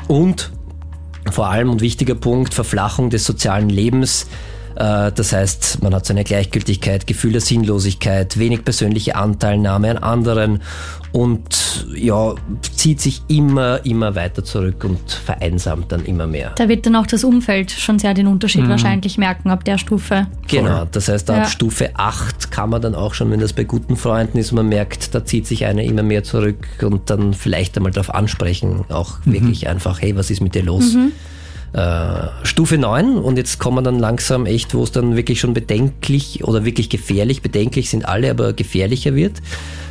[0.08, 0.52] Und
[1.30, 4.26] vor allem und wichtiger Punkt, Verflachung des sozialen Lebens.
[4.76, 9.98] Äh, das heißt, man hat so eine Gleichgültigkeit, Gefühl der Sinnlosigkeit, wenig persönliche Anteilnahme an
[9.98, 10.60] anderen
[11.12, 12.34] und ja,
[12.74, 16.52] zieht sich immer, immer weiter zurück und vereinsamt dann immer mehr.
[16.56, 18.70] Da wird dann auch das Umfeld schon sehr den Unterschied mhm.
[18.70, 20.26] wahrscheinlich merken ab der Stufe.
[20.48, 21.44] Genau, das heißt, ab ja.
[21.46, 25.14] Stufe 8 kann man dann auch schon, wenn das bei guten Freunden ist, man merkt,
[25.14, 29.32] da zieht sich einer immer mehr zurück und dann vielleicht einmal darauf ansprechen, auch mhm.
[29.34, 30.94] wirklich einfach, hey, was ist mit dir los?
[30.94, 31.12] Mhm.
[31.72, 36.44] Äh, Stufe 9 und jetzt kommen dann langsam echt, wo es dann wirklich schon bedenklich
[36.44, 39.40] oder wirklich gefährlich, bedenklich sind alle, aber gefährlicher wird.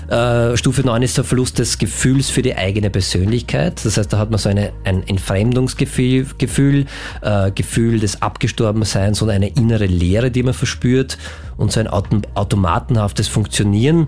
[0.08, 3.84] Äh, Stufe 9 ist der Verlust des Gefühls für die eigene Persönlichkeit.
[3.84, 6.86] Das heißt, da hat man so eine, ein Entfremdungsgefühl, Gefühl,
[7.22, 11.17] äh, Gefühl des Abgestorbenseins und eine innere Leere, die man verspürt
[11.58, 14.08] und so ein automatenhaftes Funktionieren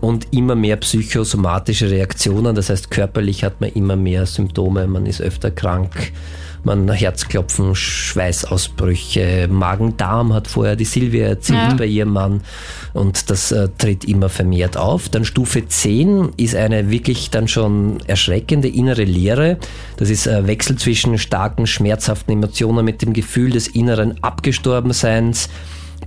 [0.00, 2.54] und immer mehr psychosomatische Reaktionen.
[2.54, 6.12] Das heißt, körperlich hat man immer mehr Symptome, man ist öfter krank,
[6.64, 11.74] man Herzklopfen, Schweißausbrüche, Magen-Darm hat vorher die Silvia erzählt ja.
[11.74, 12.42] bei ihrem Mann
[12.92, 15.08] und das äh, tritt immer vermehrt auf.
[15.08, 19.58] Dann Stufe 10 ist eine wirklich dann schon erschreckende innere Leere.
[19.96, 25.48] Das ist ein Wechsel zwischen starken, schmerzhaften Emotionen mit dem Gefühl des inneren Abgestorbenseins.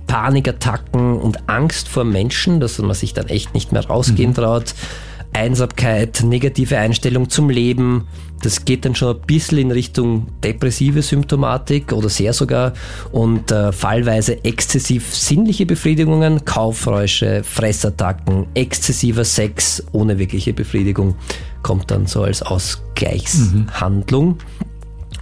[0.06, 4.34] Panikattacken und Angst vor Menschen, dass man sich dann echt nicht mehr rausgehen mhm.
[4.34, 4.74] traut.
[5.36, 8.08] Einsamkeit, negative Einstellung zum Leben.
[8.42, 12.72] Das geht dann schon ein bisschen in Richtung depressive Symptomatik oder sehr sogar
[13.12, 21.16] und äh, fallweise exzessiv sinnliche Befriedigungen, Kaufräusche, Fressattacken, exzessiver Sex ohne wirkliche Befriedigung
[21.62, 24.28] kommt dann so als Ausgleichshandlung.
[24.28, 24.38] Mhm.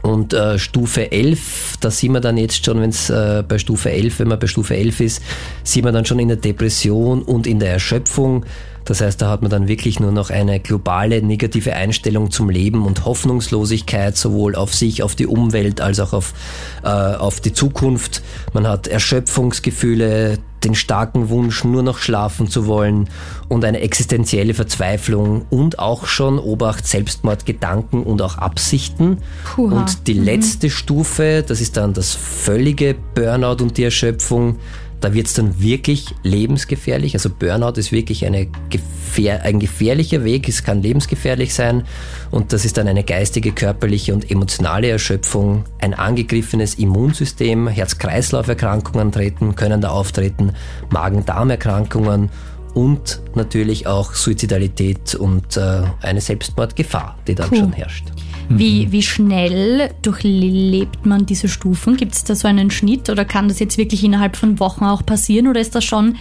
[0.02, 3.90] Und äh, Stufe 11, da sieht man dann jetzt schon, wenn es äh, bei Stufe
[3.90, 5.22] 11, wenn man bei Stufe 11 ist,
[5.62, 8.44] sieht man dann schon in der Depression und in der Erschöpfung.
[8.84, 12.84] Das heißt, da hat man dann wirklich nur noch eine globale negative Einstellung zum Leben
[12.84, 16.34] und Hoffnungslosigkeit sowohl auf sich, auf die Umwelt als auch auf,
[16.82, 18.22] äh, auf die Zukunft.
[18.52, 23.08] Man hat Erschöpfungsgefühle, den starken Wunsch, nur noch schlafen zu wollen
[23.48, 29.18] und eine existenzielle Verzweiflung und auch schon Obacht, Selbstmordgedanken und auch Absichten.
[29.44, 29.76] Puha.
[29.76, 30.24] Und die mhm.
[30.24, 34.56] letzte Stufe, das ist dann das völlige Burnout und die Erschöpfung.
[35.04, 37.12] Da wird es dann wirklich lebensgefährlich.
[37.12, 41.84] Also Burnout ist wirklich eine gefähr ein gefährlicher Weg, es kann lebensgefährlich sein.
[42.30, 45.66] Und das ist dann eine geistige, körperliche und emotionale Erschöpfung.
[45.78, 50.54] Ein angegriffenes Immunsystem, Herz-Kreislauf-Erkrankungen treten, können da auftreten,
[50.88, 52.30] Magen-Darm-Erkrankungen
[52.72, 57.58] und natürlich auch Suizidalität und äh, eine Selbstmordgefahr, die dann cool.
[57.58, 58.06] schon herrscht.
[58.48, 58.92] Wie, mhm.
[58.92, 61.96] wie schnell durchlebt man diese Stufen?
[61.96, 65.04] Gibt es da so einen Schnitt oder kann das jetzt wirklich innerhalb von Wochen auch
[65.04, 66.16] passieren oder ist das schon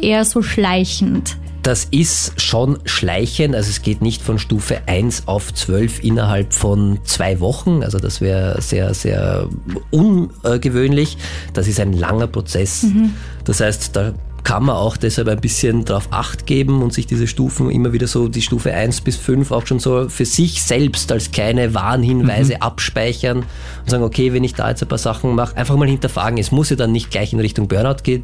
[0.00, 1.36] eher so schleichend?
[1.62, 7.00] Das ist schon schleichend, also es geht nicht von Stufe 1 auf 12 innerhalb von
[7.02, 9.48] zwei Wochen, also das wäre sehr, sehr
[9.90, 11.18] ungewöhnlich.
[11.54, 12.84] Das ist ein langer Prozess.
[12.84, 13.14] Mhm.
[13.44, 14.14] Das heißt, da
[14.46, 18.06] kann man auch deshalb ein bisschen darauf acht geben und sich diese Stufen immer wieder
[18.06, 22.54] so, die Stufe 1 bis 5 auch schon so für sich selbst als kleine Warnhinweise
[22.54, 22.62] mhm.
[22.62, 26.38] abspeichern und sagen, okay, wenn ich da jetzt ein paar Sachen mache, einfach mal hinterfragen.
[26.38, 28.22] Es muss ja dann nicht gleich in Richtung Burnout gehen.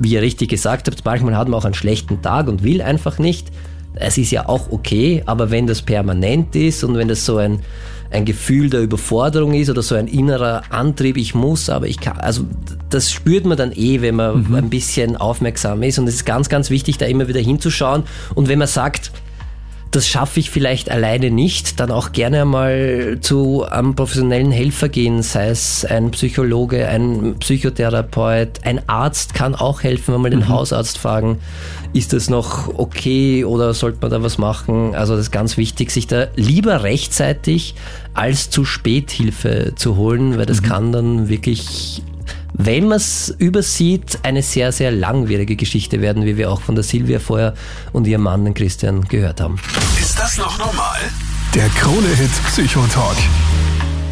[0.00, 3.20] Wie ihr richtig gesagt habt, manchmal hat man auch einen schlechten Tag und will einfach
[3.20, 3.46] nicht.
[3.94, 7.60] Es ist ja auch okay, aber wenn das permanent ist und wenn das so ein
[8.10, 12.18] ein Gefühl der Überforderung ist oder so ein innerer Antrieb, ich muss, aber ich kann.
[12.18, 12.44] Also
[12.88, 14.54] das spürt man dann eh, wenn man mhm.
[14.54, 15.98] ein bisschen aufmerksam ist.
[15.98, 18.04] Und es ist ganz, ganz wichtig, da immer wieder hinzuschauen.
[18.34, 19.12] Und wenn man sagt,
[19.90, 25.22] das schaffe ich vielleicht alleine nicht, dann auch gerne einmal zu einem professionellen Helfer gehen,
[25.22, 30.48] sei es ein Psychologe, ein Psychotherapeut, ein Arzt kann auch helfen, wenn man den mhm.
[30.48, 31.38] Hausarzt fragen,
[31.92, 34.94] ist das noch okay oder sollte man da was machen?
[34.94, 37.74] Also das ist ganz wichtig, sich da lieber rechtzeitig
[38.14, 40.66] als zu spät Hilfe zu holen, weil das mhm.
[40.66, 42.02] kann dann wirklich
[42.52, 46.84] wenn man es übersieht, eine sehr, sehr langwierige Geschichte werden, wie wir auch von der
[46.84, 47.54] Silvia vorher
[47.92, 49.58] und ihrem Mann, den Christian, gehört haben.
[49.98, 51.00] Ist das noch normal?
[51.54, 53.16] Der Krone-Hit Psychotalk.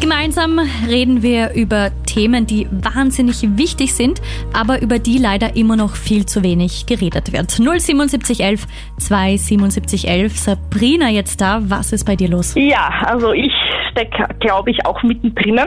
[0.01, 4.21] Gemeinsam reden wir über Themen, die wahnsinnig wichtig sind,
[4.53, 7.51] aber über die leider immer noch viel zu wenig geredet wird.
[7.51, 8.65] 07711
[8.97, 10.37] 27711.
[10.37, 11.59] Sabrina jetzt da.
[11.63, 12.55] Was ist bei dir los?
[12.55, 13.51] Ja, also ich
[13.91, 15.59] stecke, glaube ich, auch mittendrin.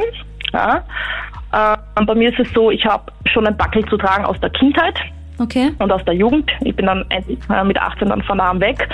[0.52, 0.84] Ja.
[1.52, 4.50] Äh, bei mir ist es so, ich habe schon ein Backel zu tragen aus der
[4.50, 4.98] Kindheit.
[5.38, 5.70] Okay.
[5.78, 6.50] Und aus der Jugend.
[6.60, 8.88] Ich bin dann äh, mit 18 dann von Namen weg.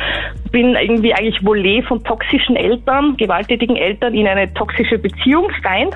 [0.50, 5.88] Bin irgendwie eigentlich Volet von toxischen Eltern, gewalttätigen Eltern in eine toxische Beziehung rein.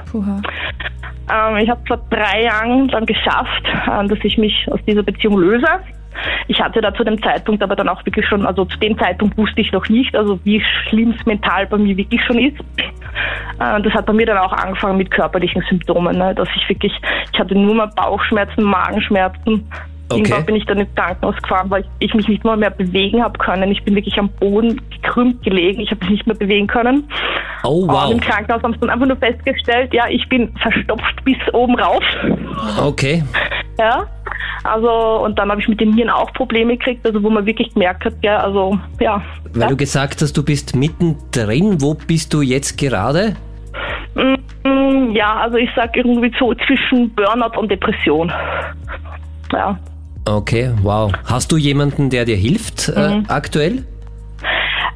[1.33, 5.39] Ähm, ich habe vor drei Jahren dann geschafft, äh, dass ich mich aus dieser Beziehung
[5.39, 5.67] löse.
[6.49, 9.37] Ich hatte da zu dem Zeitpunkt aber dann auch wirklich schon, also zu dem Zeitpunkt
[9.39, 12.59] wusste ich noch nicht, also wie schlimm es mental bei mir wirklich schon ist.
[13.59, 16.93] Äh, das hat bei mir dann auch angefangen mit körperlichen Symptomen, ne, dass ich wirklich,
[17.33, 19.67] ich hatte nur mal Bauchschmerzen, Magenschmerzen.
[20.13, 20.21] Okay.
[20.21, 23.23] Irgendwann bin ich dann ins Krankenhaus gefahren, weil ich, ich mich nicht mal mehr bewegen
[23.23, 23.71] habe können.
[23.71, 25.81] Ich bin wirklich am Boden gekrümmt gelegen.
[25.81, 27.09] Ich habe mich nicht mehr bewegen können.
[27.65, 28.11] Oh, Und wow.
[28.11, 32.03] im Krankenhaus haben sie dann einfach nur festgestellt, ja, ich bin verstopft bis oben rauf.
[32.81, 33.23] Okay.
[33.79, 34.07] Ja.
[34.65, 34.89] Also,
[35.25, 38.05] und dann habe ich mit den Nieren auch Probleme gekriegt, also wo man wirklich gemerkt
[38.05, 39.23] hat, ja, also, ja.
[39.53, 39.69] Weil ja.
[39.69, 41.81] du gesagt hast, du bist mittendrin.
[41.81, 43.37] Wo bist du jetzt gerade?
[44.15, 48.33] Mm, ja, also ich sag irgendwie so zwischen Burnout und Depression.
[49.53, 49.79] Ja.
[50.25, 51.13] Okay, wow.
[51.25, 53.25] Hast du jemanden, der dir hilft äh, Mhm.
[53.29, 53.85] aktuell?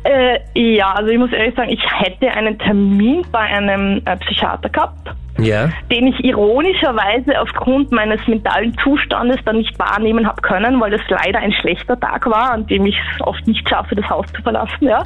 [0.05, 0.39] Äh,
[0.77, 5.09] ja, also ich muss ehrlich sagen, ich hätte einen Termin bei einem äh, Psychiater gehabt,
[5.39, 5.71] Ja.
[5.91, 11.39] den ich ironischerweise aufgrund meines mentalen Zustandes dann nicht wahrnehmen habe können, weil es leider
[11.39, 14.87] ein schlechter Tag war, an dem ich es oft nicht schaffe, das Haus zu verlassen.
[14.87, 15.03] Ja.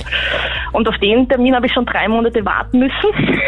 [0.72, 3.40] Und auf den Termin habe ich schon drei Monate warten müssen.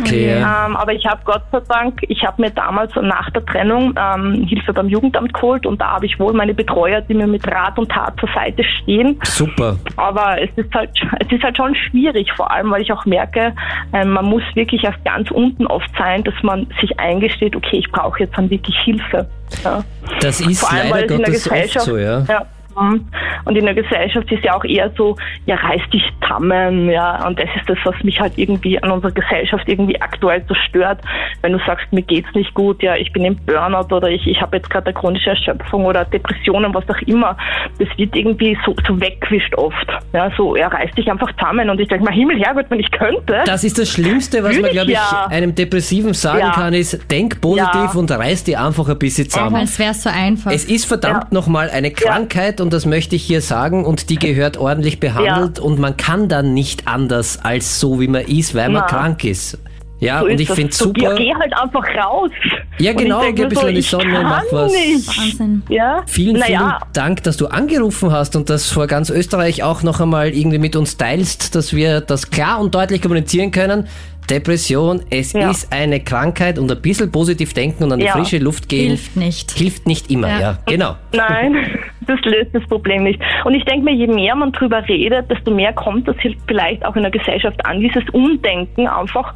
[0.00, 0.66] Okay, ja.
[0.66, 4.46] Ähm, aber ich habe Gott sei Dank, ich habe mir damals nach der Trennung ähm,
[4.48, 7.78] Hilfe beim Jugendamt geholt und da habe ich wohl meine Betreuer, die mir mit Rat
[7.78, 9.18] und Tat zur Seite stehen.
[9.24, 9.76] Super.
[9.96, 13.52] Aber es ist halt, es ist halt schon schwierig, vor allem, weil ich auch merke,
[13.92, 17.90] ähm, man muss wirklich erst ganz unten oft sein, dass man sich eingesteht, okay, ich
[17.90, 19.26] brauche jetzt dann wirklich Hilfe.
[19.64, 19.84] Ja.
[20.20, 22.24] Das ist Vor allem, leider weil es in der Gottes oft Gesellschaft, so, ja.
[22.28, 22.46] ja.
[22.76, 27.26] Und in der Gesellschaft ist ja auch eher so, ja, reiß dich zusammen, ja.
[27.26, 31.00] Und das ist das, was mich halt irgendwie an unserer Gesellschaft irgendwie aktuell so stört.
[31.42, 34.40] Wenn du sagst, mir geht's nicht gut, ja, ich bin im Burnout oder ich, ich
[34.40, 37.36] habe jetzt gerade eine chronische Erschöpfung oder Depressionen, was auch immer,
[37.78, 39.86] das wird irgendwie so, so weggewischt oft.
[40.12, 41.68] Ja, so, ja, reiß dich einfach zusammen.
[41.70, 43.42] Und ich denke mal, Himmel, Herrgott, wenn ich könnte.
[43.44, 45.26] Das ist das Schlimmste, was man, glaube ich, ja.
[45.30, 46.52] einem Depressiven sagen Ja.
[46.52, 47.98] kann, ist, denk positiv Ja.
[47.98, 49.62] und reiß dir einfach ein bisschen zusammen.
[49.62, 50.52] Es wäre so einfach.
[50.52, 54.56] Es ist verdammt nochmal eine Krankheit und das möchte ich hier sagen und die gehört
[54.56, 58.82] ordentlich behandelt und man kann dann nicht anders als so, wie man ist, weil man
[58.82, 58.86] Na.
[58.86, 59.58] krank ist.
[60.00, 61.14] Ja, so und ist ich finde super.
[61.14, 62.30] Geh, geh halt einfach raus.
[62.78, 64.72] Ja, genau, geh ein bisschen so, in die Sonne, mach was.
[64.72, 65.06] Nicht.
[65.06, 65.62] Wahnsinn.
[65.68, 66.02] Ja?
[66.06, 70.00] Vielen, vielen naja, Dank, dass du angerufen hast und das vor ganz Österreich auch noch
[70.00, 73.86] einmal irgendwie mit uns teilst, dass wir das klar und deutlich kommunizieren können.
[74.30, 75.50] Depression, es Ja.
[75.50, 78.12] ist eine Krankheit und ein bisschen positiv denken und an die Ja.
[78.12, 79.50] frische Luft gehen Hilft nicht.
[79.52, 80.58] hilft nicht immer, ja, Ja.
[80.66, 80.96] genau.
[81.12, 81.56] Nein,
[82.06, 83.20] das löst das Problem nicht.
[83.44, 86.84] Und ich denke mir, je mehr man drüber redet, desto mehr kommt das hilft vielleicht
[86.84, 89.34] auch in der Gesellschaft an, dieses Umdenken einfach.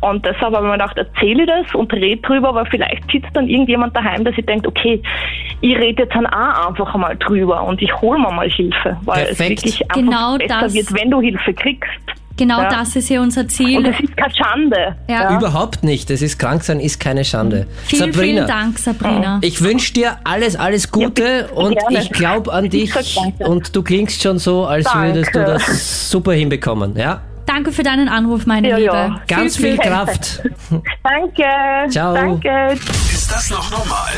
[0.00, 3.28] Und deshalb habe ich mir gedacht, erzähle ich das und rede drüber, weil vielleicht sitzt
[3.34, 5.02] dann irgendjemand daheim, der sich denkt, okay,
[5.60, 9.24] ich rede jetzt dann auch einfach mal drüber und ich hole mir mal Hilfe, weil
[9.26, 9.40] Perfekt.
[9.40, 11.90] es wirklich einfach Genau besser das- wird, wenn du Hilfe kriegst.
[12.38, 12.68] Genau Ja.
[12.70, 13.84] das ist hier unser Und Ziel.
[13.86, 14.96] es ist keine Schande.
[15.08, 15.36] Ja.
[15.36, 16.10] Überhaupt nicht.
[16.10, 17.66] Es ist krank sein, ist keine Schande.
[17.84, 19.38] Vielen, Sabrina, vielen Dank, Sabrina.
[19.42, 21.98] ich wünsche dir alles, alles Gute und gerne.
[22.02, 22.92] ich glaube an dich
[23.40, 25.08] und du klingst schon so, als Danke.
[25.14, 26.96] würdest du das super hinbekommen.
[26.96, 28.92] Ja, Danke für deinen Anruf, meine Ja, Liebe.
[28.92, 29.20] ja.
[29.26, 29.78] ganz Viel viel.
[29.78, 30.42] Kraft.
[31.02, 31.90] Danke.
[31.90, 32.14] Ciao.
[32.14, 32.74] Danke.
[33.12, 34.12] Ist das noch normal?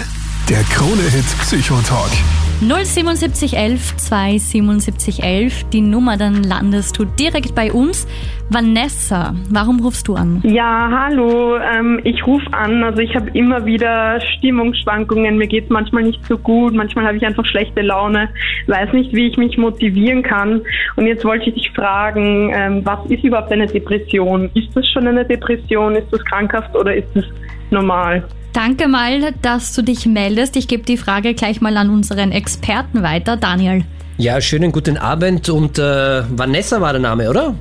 [0.51, 2.11] Der Krone-Hit Psychotalk.
[2.61, 8.09] 07711 27711, die Nummer, dann landest du direkt bei uns.
[8.49, 10.41] Vanessa, warum rufst du an?
[10.43, 11.57] Ja, hallo.
[11.57, 12.83] Ähm, ich rufe an.
[12.83, 15.39] Also ich habe immer wieder Stimmungsschwankungen.
[15.39, 16.75] Mir geht's manchmal nicht so gut.
[16.75, 18.29] Manchmal habe ich einfach schlechte Laune.
[18.67, 20.63] Weiß nicht, wie ich mich motivieren kann.
[20.97, 24.51] Und jetzt wollte ich dich fragen, ähm, was ist überhaupt eine Depression?
[24.55, 25.95] Ist das schon eine Depression?
[25.95, 27.25] Ist das krankhaft oder ist das
[27.71, 28.25] normal?
[28.53, 30.57] Danke mal, dass du dich meldest.
[30.57, 33.85] Ich gebe die Frage gleich mal an unseren Experten weiter, Daniel.
[34.19, 37.55] Ja, schönen guten Abend und äh, Vanessa war der Name, oder?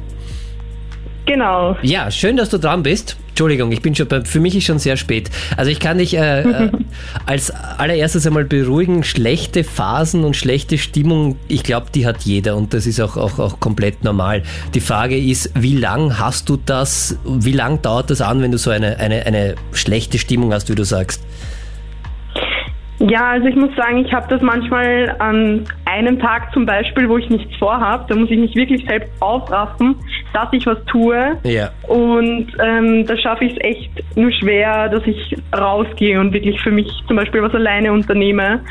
[1.25, 1.77] Genau.
[1.83, 3.17] Ja, schön, dass du dran bist.
[3.39, 5.29] Entschuldigung, ich bin schon bei, für mich ist schon sehr spät.
[5.55, 6.71] Also ich kann dich äh, äh,
[7.25, 12.73] als allererstes einmal beruhigen, schlechte Phasen und schlechte Stimmung, ich glaube, die hat jeder und
[12.73, 14.43] das ist auch, auch, auch komplett normal.
[14.73, 18.57] Die Frage ist, wie lang hast du das, wie lang dauert das an, wenn du
[18.57, 21.21] so eine, eine, eine schlechte Stimmung hast, wie du sagst?
[22.99, 27.17] Ja, also ich muss sagen, ich habe das manchmal an einem Tag zum Beispiel, wo
[27.17, 29.95] ich nichts vorhabe, da muss ich mich wirklich selbst aufraffen,
[30.33, 31.37] dass ich was tue.
[31.43, 31.71] Ja.
[31.87, 36.71] Und ähm, da schaffe ich es echt nur schwer, dass ich rausgehe und wirklich für
[36.71, 38.61] mich zum Beispiel was alleine unternehme.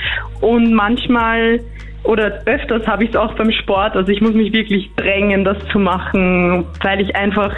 [0.42, 1.60] Und manchmal
[2.04, 3.96] oder öfters habe ich es auch beim Sport.
[3.96, 7.54] Also ich muss mich wirklich drängen, das zu machen, weil ich einfach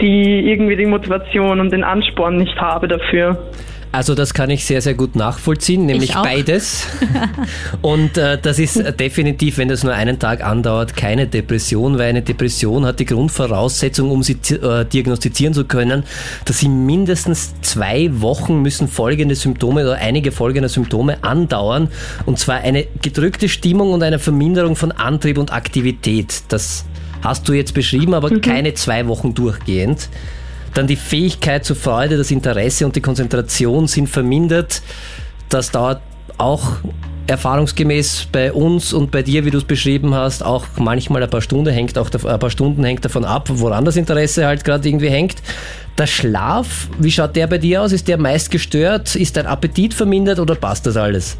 [0.00, 3.50] die irgendwie die Motivation und den Ansporn nicht habe dafür.
[3.92, 6.86] Also das kann ich sehr, sehr gut nachvollziehen, nämlich beides.
[7.82, 12.22] Und äh, das ist definitiv, wenn das nur einen Tag andauert, keine Depression, weil eine
[12.22, 16.04] Depression hat die Grundvoraussetzung, um sie äh, diagnostizieren zu können,
[16.46, 21.88] dass sie mindestens zwei Wochen müssen folgende Symptome oder einige folgende Symptome andauern.
[22.24, 26.44] Und zwar eine gedrückte Stimmung und eine Verminderung von Antrieb und Aktivität.
[26.48, 26.86] Das
[27.20, 28.40] hast du jetzt beschrieben, aber mhm.
[28.40, 30.08] keine zwei Wochen durchgehend.
[30.74, 34.82] Dann die Fähigkeit zur Freude, das Interesse und die Konzentration sind vermindert.
[35.48, 36.00] Das dauert
[36.38, 36.76] auch
[37.26, 41.40] erfahrungsgemäß bei uns und bei dir, wie du es beschrieben hast, auch manchmal ein paar
[41.40, 45.08] Stunden hängt auch ein paar Stunden hängt davon ab, woran das Interesse halt gerade irgendwie
[45.08, 45.36] hängt.
[45.98, 47.92] Der Schlaf, wie schaut der bei dir aus?
[47.92, 49.14] Ist der meist gestört?
[49.14, 51.38] Ist dein Appetit vermindert oder passt das alles?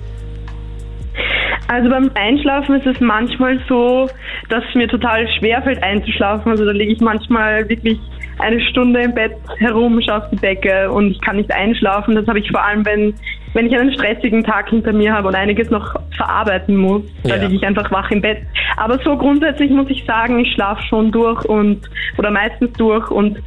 [1.68, 4.08] Also beim Einschlafen ist es manchmal so,
[4.50, 6.50] dass es mir total schwer fällt einzuschlafen.
[6.52, 7.98] Also da lege ich manchmal wirklich
[8.42, 12.14] eine Stunde im Bett herum, schaue auf die Decke und ich kann nicht einschlafen.
[12.14, 13.14] Das habe ich vor allem, wenn,
[13.54, 17.02] wenn ich einen stressigen Tag hinter mir habe und einiges noch verarbeiten muss.
[17.22, 17.42] Da ja.
[17.42, 18.38] liege ich einfach wach im Bett.
[18.76, 21.88] Aber so grundsätzlich muss ich sagen, ich schlafe schon durch und
[22.18, 23.38] oder meistens durch und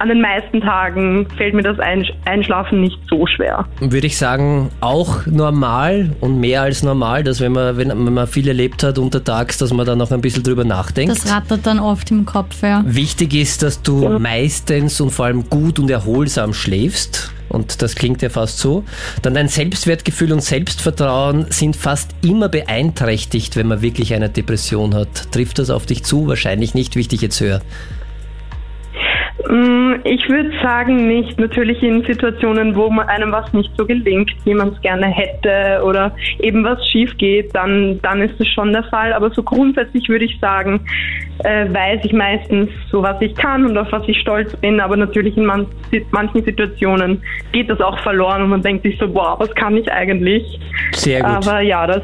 [0.00, 1.76] an den meisten Tagen fällt mir das
[2.24, 3.66] Einschlafen nicht so schwer.
[3.80, 8.48] Würde ich sagen, auch normal und mehr als normal, dass wenn man, wenn, man viel
[8.48, 11.14] erlebt hat untertags, dass man da noch ein bisschen drüber nachdenkt.
[11.14, 12.82] Das rattert dann oft im Kopf, ja.
[12.86, 14.18] Wichtig ist, dass du ja.
[14.18, 17.30] meistens und vor allem gut und erholsam schläfst.
[17.50, 18.84] Und das klingt ja fast so.
[19.20, 25.30] Dann dein Selbstwertgefühl und Selbstvertrauen sind fast immer beeinträchtigt, wenn man wirklich eine Depression hat.
[25.32, 26.26] Trifft das auf dich zu?
[26.26, 27.60] Wahrscheinlich nicht, wie ich dich jetzt höre.
[29.48, 31.38] Mm, ich würde sagen nicht.
[31.38, 36.12] Natürlich in Situationen, wo einem was nicht so gelingt, wie man es gerne hätte oder
[36.40, 39.12] eben was schief geht, dann, dann ist es schon der Fall.
[39.12, 40.80] Aber so grundsätzlich würde ich sagen,
[41.44, 44.80] äh, weiß ich meistens so, was ich kann und auf was ich stolz bin.
[44.80, 45.66] Aber natürlich in man,
[46.10, 47.22] manchen Situationen
[47.52, 50.60] geht das auch verloren und man denkt sich so, wow, was kann ich eigentlich?
[50.92, 51.48] Sehr gut.
[51.48, 52.02] Aber ja, das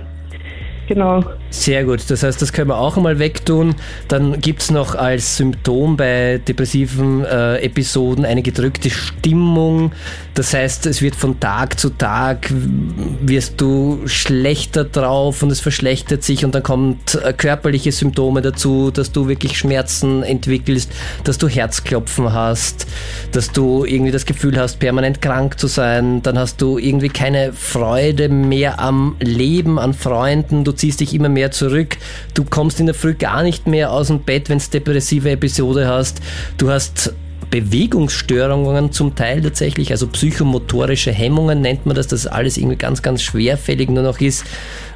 [0.87, 1.25] genau.
[1.51, 3.75] Sehr gut, das heißt, das können wir auch einmal wegtun.
[4.09, 9.93] Dann gibt es noch als Symptom bei depressiven äh, Episoden eine gedrückte Stimmung.
[10.35, 16.23] Das heißt, es wird von Tag zu Tag, wirst du schlechter drauf und es verschlechtert
[16.23, 20.93] sich und dann kommt äh, körperliche Symptome dazu, dass du wirklich Schmerzen entwickelst,
[21.25, 22.87] dass du Herzklopfen hast,
[23.33, 26.23] dass du irgendwie das Gefühl hast, permanent krank zu sein.
[26.23, 30.65] Dann hast du irgendwie keine Freude mehr am Leben, an Freunden.
[30.65, 31.97] Du ziehst dich immer mehr zurück.
[32.35, 35.89] Du kommst in der Früh gar nicht mehr aus dem Bett, wenn du depressive Episode
[35.89, 36.21] hast.
[36.59, 37.13] Du hast
[37.51, 43.23] Bewegungsstörungen zum Teil tatsächlich, also psychomotorische Hemmungen nennt man das, dass alles irgendwie ganz, ganz
[43.23, 44.45] schwerfällig nur noch ist.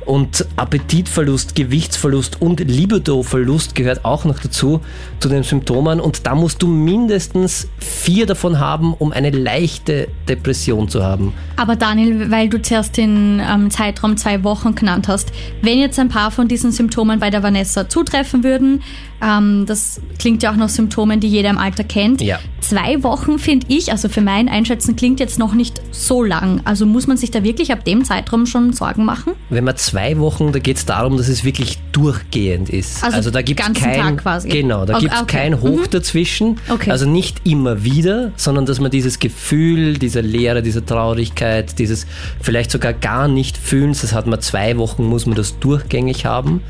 [0.06, 4.80] Und Appetitverlust, Gewichtsverlust und Libidoverlust gehört auch noch dazu,
[5.20, 6.00] zu den Symptomen.
[6.00, 11.34] Und da musst du mindestens vier davon haben, um eine leichte Depression zu haben.
[11.56, 15.32] Aber Daniel, weil du zuerst den ähm, Zeitraum zwei Wochen genannt hast,
[15.62, 18.82] wenn jetzt ein paar von diesen Symptomen bei der Vanessa zutreffen würden,
[19.22, 22.20] ähm, das klingt ja auch nach Symptomen, die jeder im Alter kennt.
[22.22, 22.38] Ja.
[22.60, 26.60] Zwei Wochen finde ich, also für mein Einschätzen klingt jetzt noch nicht so lang.
[26.64, 29.32] Also muss man sich da wirklich ab dem Zeitraum schon Sorgen machen?
[29.50, 33.02] Wenn man zwei Wochen, da geht es darum, dass es wirklich durchgehend ist.
[33.02, 34.20] Also, also da gibt es kein.
[34.44, 35.36] Genau, da okay, gibt es okay.
[35.36, 35.90] kein Hoch mhm.
[35.90, 36.58] dazwischen.
[36.68, 36.90] Okay.
[36.90, 42.06] Also nicht immer wieder, sondern dass man dieses Gefühl, dieser Leere, dieser Traurigkeit, dieses
[42.40, 46.62] vielleicht sogar gar nicht fühlen, das hat man zwei Wochen, muss man das durchgängig haben.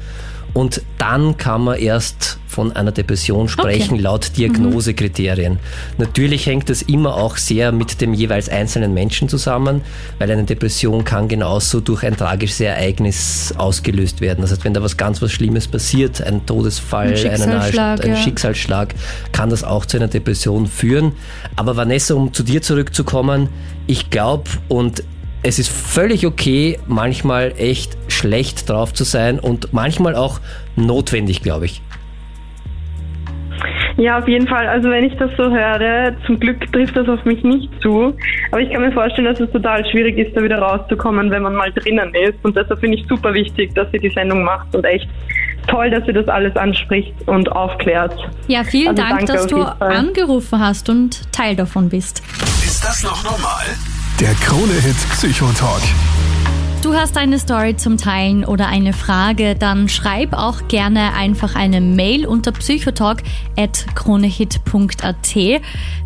[0.52, 4.02] Und dann kann man erst von einer Depression sprechen, okay.
[4.02, 5.54] laut Diagnosekriterien.
[5.54, 5.58] Mhm.
[5.98, 9.82] Natürlich hängt das immer auch sehr mit dem jeweils einzelnen Menschen zusammen,
[10.18, 14.40] weil eine Depression kann genauso durch ein tragisches Ereignis ausgelöst werden.
[14.42, 18.16] Das heißt, wenn da was ganz was Schlimmes passiert, ein Todesfall, ein Schicksalsschlag, ein, ein
[18.16, 18.94] Schicksalsschlag,
[19.30, 21.12] kann das auch zu einer Depression führen.
[21.54, 23.48] Aber Vanessa, um zu dir zurückzukommen,
[23.86, 25.04] ich glaube und
[25.42, 30.40] es ist völlig okay, manchmal echt schlecht drauf zu sein und manchmal auch
[30.76, 31.82] notwendig, glaube ich.
[33.96, 34.66] Ja, auf jeden Fall.
[34.66, 38.14] Also wenn ich das so höre, zum Glück trifft das auf mich nicht zu.
[38.50, 41.54] Aber ich kann mir vorstellen, dass es total schwierig ist, da wieder rauszukommen, wenn man
[41.54, 42.38] mal drinnen ist.
[42.42, 45.08] Und deshalb finde ich super wichtig, dass sie die Sendung macht und echt
[45.66, 48.14] toll, dass sie das alles anspricht und aufklärt.
[48.48, 52.22] Ja, vielen also Dank, dass du angerufen hast und Teil davon bist.
[52.64, 53.66] Ist das noch normal?
[54.20, 55.80] Der Krone-Hit Psychotalk.
[56.82, 61.80] Du hast eine Story zum Teilen oder eine Frage, dann schreib auch gerne einfach eine
[61.80, 65.36] Mail unter psychotalk.kronehit.at.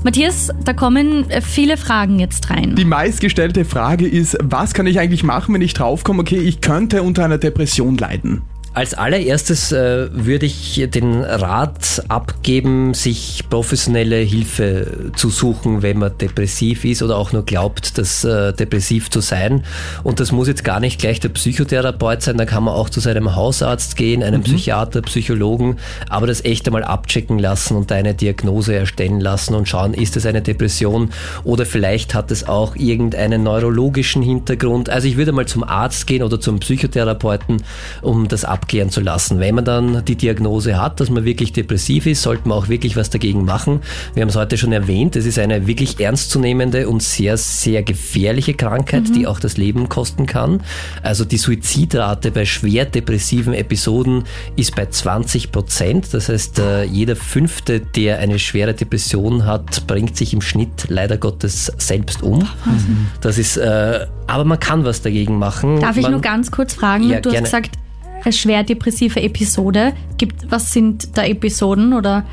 [0.05, 2.77] Matthias, da kommen viele Fragen jetzt rein.
[2.77, 7.03] Die meistgestellte Frage ist, was kann ich eigentlich machen, wenn ich draufkomme, okay, ich könnte
[7.03, 8.43] unter einer Depression leiden?
[8.75, 16.19] Als allererstes äh, würde ich den Rat abgeben, sich professionelle Hilfe zu suchen, wenn man
[16.19, 19.63] depressiv ist oder auch nur glaubt, dass äh, depressiv zu sein.
[20.03, 22.99] Und das muss jetzt gar nicht gleich der Psychotherapeut sein, da kann man auch zu
[22.99, 24.47] seinem Hausarzt gehen, einem mhm.
[24.47, 25.77] Psychiater, Psychologen,
[26.09, 30.27] aber das echt einmal abchecken lassen und eine Diagnose erstellen lassen und schauen, ist es
[30.27, 31.11] eine Depression
[31.45, 34.91] oder vielleicht hat es auch irgendeinen neurologischen Hintergrund.
[34.91, 37.63] Also ich würde mal zum Arzt gehen oder zum Psychotherapeuten,
[38.03, 39.41] um das abzuchecken abklären zu lassen.
[39.41, 42.97] Wenn man dann die Diagnose hat, dass man wirklich depressiv ist, sollte man auch wirklich
[42.97, 43.81] was dagegen machen.
[44.15, 48.55] Wir haben es heute schon erwähnt, es ist eine wirklich ernstzunehmende und sehr, sehr gefährliche
[48.55, 49.13] Krankheit, mhm.
[49.13, 50.63] die auch das Leben kosten kann.
[51.03, 54.25] Also die Suizidrate bei schwer depressiven Episoden
[54.57, 56.15] ist bei 20 Prozent.
[56.15, 61.19] Das heißt, äh, jeder Fünfte, der eine schwere Depression hat, bringt sich im Schnitt leider
[61.19, 62.39] Gottes selbst um.
[62.39, 63.09] Mhm.
[63.21, 65.81] Das ist, äh, aber man kann was dagegen machen.
[65.81, 67.11] Darf ich man, nur ganz kurz fragen?
[67.11, 67.84] Ja, du hast gesagt,
[68.33, 69.93] schwer depressive Episode.
[70.17, 72.25] Gibt, was sind da Episoden oder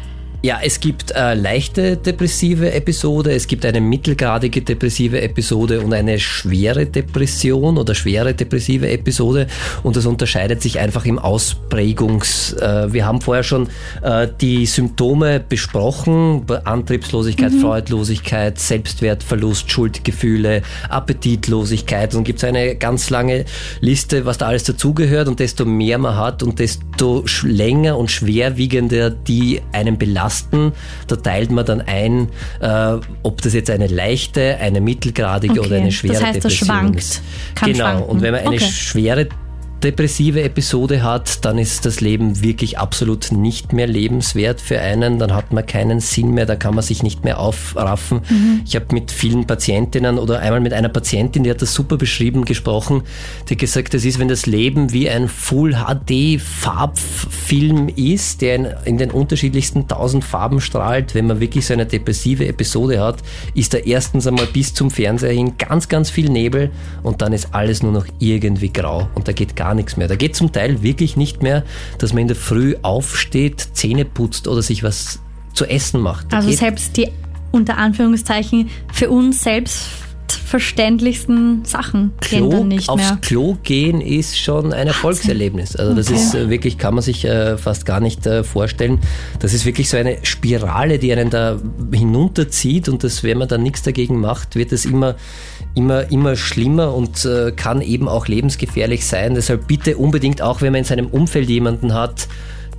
[0.44, 6.18] ja, es gibt äh, leichte depressive Episode, es gibt eine mittelgradige depressive Episode und eine
[6.18, 9.46] schwere Depression oder schwere depressive Episode
[9.84, 12.54] und das unterscheidet sich einfach im Ausprägungs.
[12.54, 13.68] Äh, wir haben vorher schon
[14.02, 17.62] äh, die Symptome besprochen, Antriebslosigkeit, mhm.
[17.62, 23.46] Freudlosigkeit, Selbstwertverlust, Schuldgefühle, Appetitlosigkeit und gibt es eine ganz lange
[23.80, 29.12] Liste, was da alles dazugehört und desto mehr man hat und desto länger und schwerwiegender
[29.12, 30.74] die einen belasten Lasten.
[31.08, 32.30] Da teilt man dann ein,
[32.62, 35.68] äh, ob das jetzt eine leichte, eine mittelgradige okay.
[35.68, 37.00] oder eine schwere das heißt, Depression das schwankt.
[37.00, 37.22] ist.
[37.56, 37.86] Kann genau.
[37.86, 38.10] Schwanken.
[38.10, 38.72] Und wenn man eine okay.
[38.72, 39.28] schwere
[39.84, 45.20] depressive Episode hat, dann ist das Leben wirklich absolut nicht mehr lebenswert für einen.
[45.20, 48.22] Dann hat man keinen Sinn mehr, da kann man sich nicht mehr aufraffen.
[48.30, 48.62] Mhm.
[48.66, 52.46] Ich habe mit vielen Patientinnen oder einmal mit einer Patientin, die hat das super beschrieben,
[52.46, 53.04] gesprochen,
[53.50, 58.68] die gesagt, das ist, wenn das Leben wie ein Full HD Farbfilm ist, der in,
[58.86, 61.16] in den unterschiedlichsten tausend Farben strahlt.
[61.16, 63.18] Wenn man wirklich so eine depressive Episode hat,
[63.56, 66.72] ist da erstens einmal bis zum Fernseher hin ganz, ganz viel Nebel
[67.04, 70.09] und dann ist alles nur noch irgendwie grau und da geht gar gar nichts mehr.
[70.09, 71.63] Da geht zum Teil wirklich nicht mehr,
[71.97, 75.22] dass man in der Früh aufsteht, Zähne putzt oder sich was
[75.53, 76.34] zu essen macht.
[76.34, 77.07] Da also selbst die
[77.51, 83.13] unter Anführungszeichen für uns selbstverständlichsten Sachen Klo, gehen dann nicht aufs mehr.
[83.13, 85.78] Aufs Klo gehen ist schon ein Erfolgserlebnis.
[85.78, 86.17] Also das okay.
[86.17, 88.99] ist äh, wirklich, kann man sich äh, fast gar nicht äh, vorstellen.
[89.39, 91.61] Das ist wirklich so eine Spirale, die einen da
[91.93, 95.15] hinunterzieht und das, wenn man da nichts dagegen macht, wird es immer
[95.76, 99.36] immer, immer schlimmer und äh, kann eben auch lebensgefährlich sein.
[99.36, 102.28] Deshalb bitte unbedingt, auch wenn man in seinem Umfeld jemanden hat,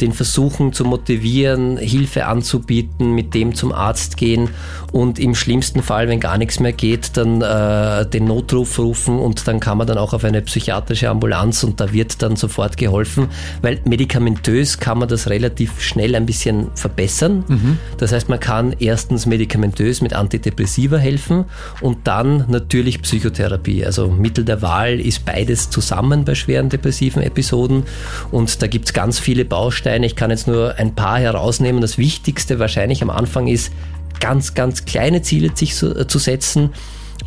[0.03, 4.51] den versuchen zu motivieren, Hilfe anzubieten, mit dem zum Arzt gehen
[4.91, 9.47] und im schlimmsten Fall, wenn gar nichts mehr geht, dann äh, den Notruf rufen und
[9.47, 13.29] dann kann man dann auch auf eine psychiatrische Ambulanz und da wird dann sofort geholfen,
[13.63, 17.45] weil medikamentös kann man das relativ schnell ein bisschen verbessern.
[17.47, 17.79] Mhm.
[17.99, 21.45] Das heißt, man kann erstens medikamentös mit Antidepressiva helfen
[21.81, 23.87] und dann natürlich Psychotherapie.
[23.87, 27.85] Also Mittel der Wahl ist beides zusammen bei schweren depressiven Episoden
[28.33, 29.92] und da gibt es ganz viele Bausteine.
[30.03, 31.81] Ich kann jetzt nur ein paar herausnehmen.
[31.81, 33.73] Das Wichtigste wahrscheinlich am Anfang ist,
[34.21, 36.71] ganz, ganz kleine Ziele sich zu, äh, zu setzen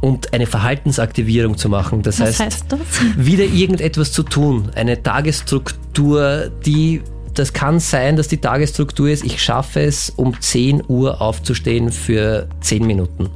[0.02, 2.02] und eine Verhaltensaktivierung zu machen.
[2.02, 2.80] Das Was heißt, heißt das?
[3.18, 7.02] wieder irgendetwas zu tun, eine Tagesstruktur, die
[7.34, 12.48] das kann sein, dass die Tagesstruktur ist, ich schaffe es, um 10 Uhr aufzustehen für
[12.62, 13.30] 10 Minuten.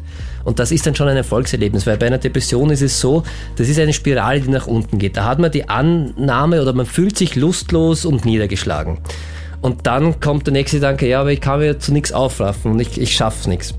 [0.50, 3.22] Und das ist dann schon ein Erfolgserlebnis, weil bei einer Depression ist es so,
[3.58, 5.16] das ist eine Spirale, die nach unten geht.
[5.16, 8.98] Da hat man die Annahme oder man fühlt sich lustlos und niedergeschlagen.
[9.62, 12.80] Und dann kommt der nächste Gedanke, ja, aber ich kann mir zu nichts aufraffen und
[12.80, 13.76] ich, ich schaff's nichts.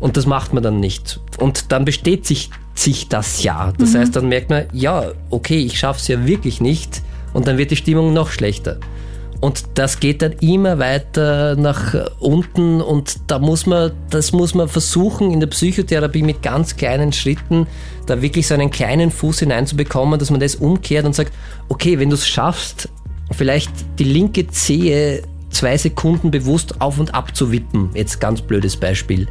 [0.00, 1.20] Und das macht man dann nicht.
[1.36, 3.74] Und dann besteht sich, sich das ja.
[3.76, 3.98] Das mhm.
[3.98, 7.02] heißt, dann merkt man, ja, okay, ich schaff's ja wirklich nicht.
[7.34, 8.78] Und dann wird die Stimmung noch schlechter.
[9.44, 14.68] Und das geht dann immer weiter nach unten und da muss man, das muss man
[14.68, 17.66] versuchen in der Psychotherapie mit ganz kleinen Schritten
[18.06, 21.30] da wirklich so einen kleinen Fuß hineinzubekommen, dass man das umkehrt und sagt,
[21.68, 22.88] okay, wenn du es schaffst,
[23.32, 27.90] vielleicht die linke Zehe zwei Sekunden bewusst auf und ab zu wippen.
[27.92, 29.28] Jetzt ganz blödes Beispiel.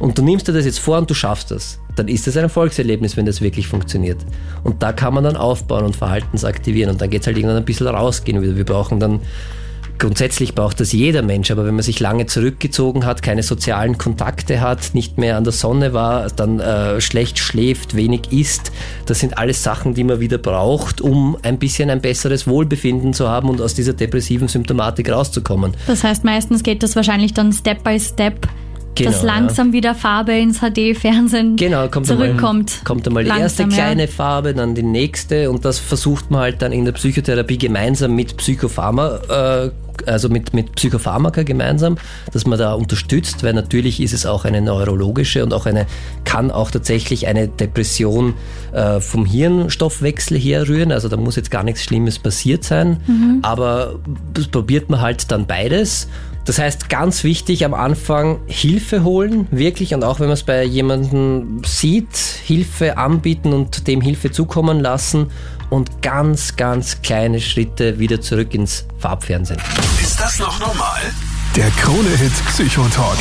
[0.00, 1.78] Und du nimmst dir das jetzt vor und du schaffst das.
[1.96, 4.18] Dann ist das ein Erfolgserlebnis, wenn das wirklich funktioniert.
[4.64, 7.64] Und da kann man dann aufbauen und Verhaltensaktivieren und dann geht es halt irgendwann ein
[7.64, 8.56] bisschen rausgehen.
[8.56, 9.20] Wir brauchen dann
[10.02, 14.60] grundsätzlich braucht das jeder Mensch, aber wenn man sich lange zurückgezogen hat, keine sozialen Kontakte
[14.60, 18.72] hat, nicht mehr an der Sonne war, dann äh, schlecht schläft, wenig isst,
[19.06, 23.28] das sind alles Sachen, die man wieder braucht, um ein bisschen ein besseres Wohlbefinden zu
[23.28, 25.74] haben und aus dieser depressiven Symptomatik rauszukommen.
[25.86, 28.48] Das heißt, meistens geht das wahrscheinlich dann Step by Step
[28.94, 29.72] Genau, dass langsam ja.
[29.72, 32.70] wieder Farbe ins HD-Fernsehen genau, kommt zurückkommt.
[32.72, 34.08] Einmal, kommt einmal die langsam, erste kleine ja.
[34.08, 38.36] Farbe, dann die nächste und das versucht man halt dann in der Psychotherapie gemeinsam mit
[38.36, 39.70] Psychopharma, äh,
[40.06, 41.96] also mit, mit Psychopharmaka gemeinsam,
[42.32, 45.86] dass man da unterstützt, weil natürlich ist es auch eine neurologische und auch eine,
[46.24, 48.34] kann auch tatsächlich eine Depression
[48.72, 53.38] äh, vom Hirnstoffwechsel herrühren, also da muss jetzt gar nichts Schlimmes passiert sein, Mhm.
[53.42, 54.00] aber
[54.34, 56.08] das probiert man halt dann beides
[56.44, 60.64] das heißt, ganz wichtig am Anfang Hilfe holen, wirklich, und auch wenn man es bei
[60.64, 65.30] jemandem sieht, Hilfe anbieten und dem Hilfe zukommen lassen
[65.70, 69.60] und ganz, ganz kleine Schritte wieder zurück ins Farbfernsehen.
[70.00, 71.00] Ist das noch normal?
[71.56, 73.18] Der Krone-Hit Psychotalk.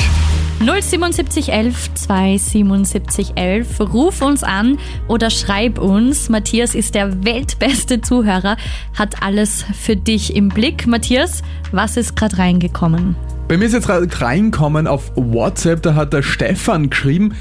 [0.62, 3.94] 07711 27711.
[3.94, 6.30] Ruf uns an oder schreib uns.
[6.30, 8.58] Matthias ist der weltbeste Zuhörer,
[8.98, 10.86] hat alles für dich im Blick.
[10.86, 11.42] Matthias,
[11.72, 13.16] was ist gerade reingekommen?
[13.48, 17.34] Bei mir ist jetzt gerade reinkommen auf WhatsApp, da hat der Stefan geschrieben,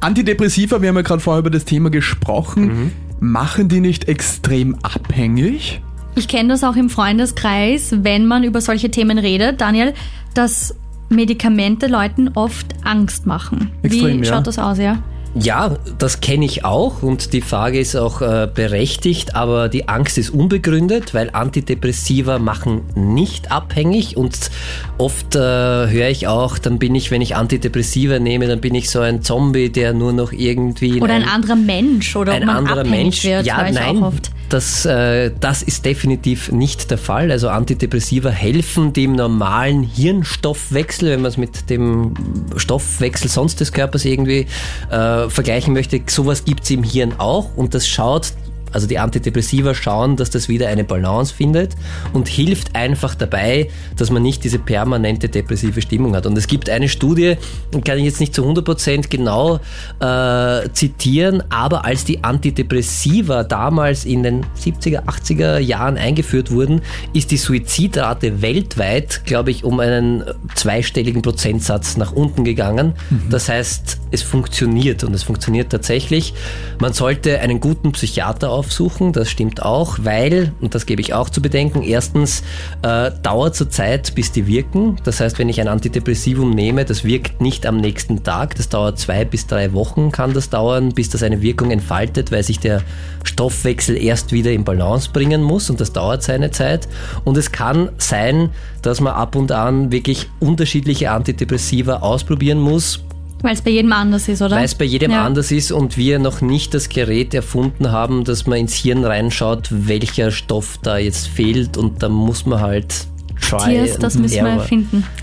[0.00, 5.82] Antidepressiva, wir haben ja gerade vorher über das Thema gesprochen, machen die nicht extrem abhängig?
[6.14, 9.94] Ich kenne das auch im Freundeskreis, wenn man über solche Themen redet, Daniel,
[10.34, 10.74] dass
[11.08, 13.70] Medikamente Leuten oft Angst machen.
[13.82, 14.34] Extrem, Wie ja.
[14.34, 14.98] schaut das aus, ja?
[15.34, 20.18] Ja, das kenne ich auch und die Frage ist auch äh, berechtigt, aber die Angst
[20.18, 24.50] ist unbegründet, weil Antidepressiva machen nicht abhängig und
[24.96, 28.90] oft äh, höre ich auch, dann bin ich, wenn ich Antidepressiva nehme, dann bin ich
[28.90, 32.84] so ein Zombie, der nur noch irgendwie Oder ein ein- anderer Mensch oder ein anderer
[32.84, 33.22] Mensch.
[33.24, 34.02] wird, ja, nein.
[34.48, 37.30] Das, äh, das ist definitiv nicht der Fall.
[37.30, 42.14] Also Antidepressiva helfen dem normalen Hirnstoffwechsel, wenn man es mit dem
[42.56, 44.46] Stoffwechsel sonst des Körpers irgendwie
[44.90, 46.00] äh, vergleichen möchte.
[46.06, 48.32] Sowas gibt es im Hirn auch und das schaut
[48.72, 51.74] also die Antidepressiva schauen, dass das wieder eine Balance findet
[52.12, 56.26] und hilft einfach dabei, dass man nicht diese permanente depressive Stimmung hat.
[56.26, 57.36] Und es gibt eine Studie,
[57.74, 59.60] die kann ich jetzt nicht zu 100% genau
[60.00, 67.30] äh, zitieren, aber als die Antidepressiva damals in den 70er, 80er Jahren eingeführt wurden, ist
[67.30, 72.94] die Suizidrate weltweit, glaube ich, um einen zweistelligen Prozentsatz nach unten gegangen.
[73.30, 76.34] Das heißt, es funktioniert und es funktioniert tatsächlich.
[76.78, 81.30] Man sollte einen guten Psychiater aufsuchen, das stimmt auch, weil, und das gebe ich auch
[81.30, 82.42] zu bedenken, erstens
[82.82, 84.96] äh, dauert zur Zeit, bis die wirken.
[85.04, 88.98] Das heißt, wenn ich ein Antidepressivum nehme, das wirkt nicht am nächsten Tag, das dauert
[88.98, 92.82] zwei bis drei Wochen, kann das dauern, bis das eine Wirkung entfaltet, weil sich der
[93.22, 96.88] Stoffwechsel erst wieder in Balance bringen muss und das dauert seine Zeit.
[97.24, 98.50] Und es kann sein,
[98.82, 103.04] dass man ab und an wirklich unterschiedliche Antidepressiva ausprobieren muss,
[103.42, 104.56] Weil es bei jedem anders ist, oder?
[104.56, 105.24] weil es bei jedem Ja.
[105.24, 109.68] anders ist und wir noch nicht das Gerät erfunden haben, dass man ins Hirn reinschaut,
[109.70, 113.06] welcher Stoff da jetzt fehlt und da muss man halt
[113.40, 115.04] try Matthias, das müssen wir erfinden.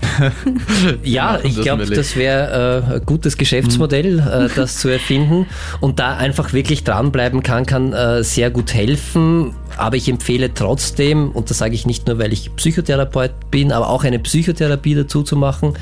[1.02, 5.46] Ja, ich glaube, das wäre äh, ein gutes Geschäftsmodell, äh, das zu erfinden.
[5.80, 9.54] Und da einfach wirklich dranbleiben kann, kann äh, sehr gut helfen.
[9.76, 13.88] Aber ich empfehle trotzdem, und das sage ich nicht nur, weil ich Psychotherapeut bin, aber
[13.90, 15.74] auch eine Psychotherapie dazu zu machen.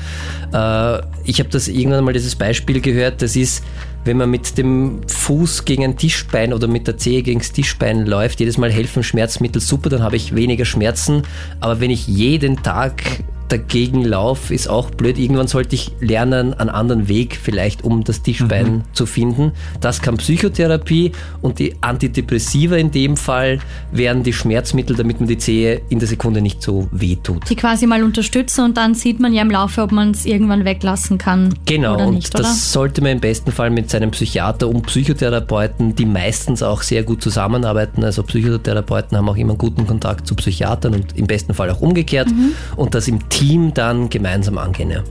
[0.53, 3.63] Äh, ich habe das irgendwann mal dieses Beispiel gehört, das ist,
[4.05, 8.05] wenn man mit dem Fuß gegen ein Tischbein oder mit der Zehe gegen das Tischbein
[8.05, 11.23] läuft, jedes Mal helfen Schmerzmittel super, dann habe ich weniger Schmerzen.
[11.59, 13.03] Aber wenn ich jeden Tag
[13.49, 15.17] dagegen laufe, ist auch blöd.
[15.17, 19.51] Irgendwann sollte ich lernen, einen anderen Weg vielleicht, um das Tischbein zu finden.
[19.81, 23.59] Das kann Psychotherapie und die Antidepressiva in dem Fall
[23.91, 27.49] wären die Schmerzmittel, damit man die Zehe in der Sekunde nicht so weh tut.
[27.49, 30.65] Die quasi mal unterstützen und dann sieht man ja im Laufe, ob man es irgendwann
[30.65, 31.53] weglassen kann.
[31.65, 32.49] Genau, und nicht, das oder?
[32.53, 37.21] sollte man im besten Fall mit seinem Psychiater und Psychotherapeuten, die meistens auch sehr gut
[37.21, 38.03] zusammenarbeiten.
[38.03, 41.81] Also Psychotherapeuten haben auch immer einen guten Kontakt zu Psychiatern und im besten Fall auch
[41.81, 42.29] umgekehrt.
[42.29, 42.53] Mhm.
[42.75, 44.91] Und das im Team dann gemeinsam angehen.
[44.91, 45.03] Ja.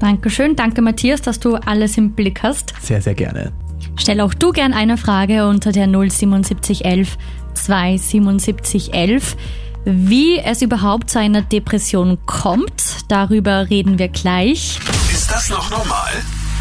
[0.00, 0.56] Dankeschön.
[0.56, 2.72] Danke, Matthias, dass du alles im Blick hast.
[2.80, 3.52] Sehr, sehr gerne.
[3.98, 7.18] Stell auch du gern eine Frage unter der 07711
[7.52, 9.36] 27711.
[9.84, 14.80] Wie es überhaupt zu einer Depression kommt, darüber reden wir gleich.
[15.12, 16.12] Ist das noch normal?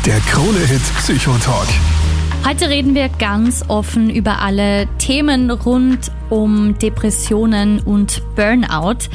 [0.05, 1.69] Der Krone-Hit Psychotalk.
[2.45, 9.09] Heute reden wir ganz offen über alle Themen rund um Depressionen und Burnout.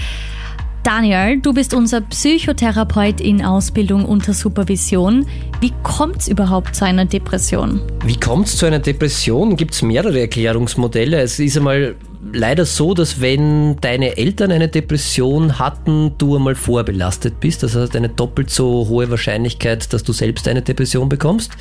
[0.82, 5.26] Daniel, du bist unser Psychotherapeut in Ausbildung unter Supervision.
[5.60, 7.82] Wie kommt es überhaupt zu einer Depression?
[8.06, 9.56] Wie kommt es zu einer Depression?
[9.56, 11.20] Gibt es mehrere Erklärungsmodelle.
[11.20, 11.96] Es ist einmal
[12.32, 17.62] leider so, dass wenn deine Eltern eine Depression hatten, du einmal vorbelastet bist.
[17.62, 21.52] Das heißt, eine doppelt so hohe Wahrscheinlichkeit, dass du selbst eine Depression bekommst.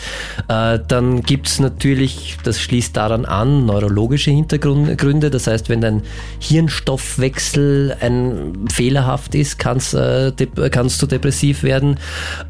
[0.47, 5.29] Äh, dann gibt es natürlich, das schließt daran an, neurologische Hintergründe.
[5.29, 6.03] Das heißt, wenn dein
[6.39, 10.31] Hirnstoffwechsel ein fehlerhaft ist, kannst, äh,
[10.71, 11.97] kannst du depressiv werden.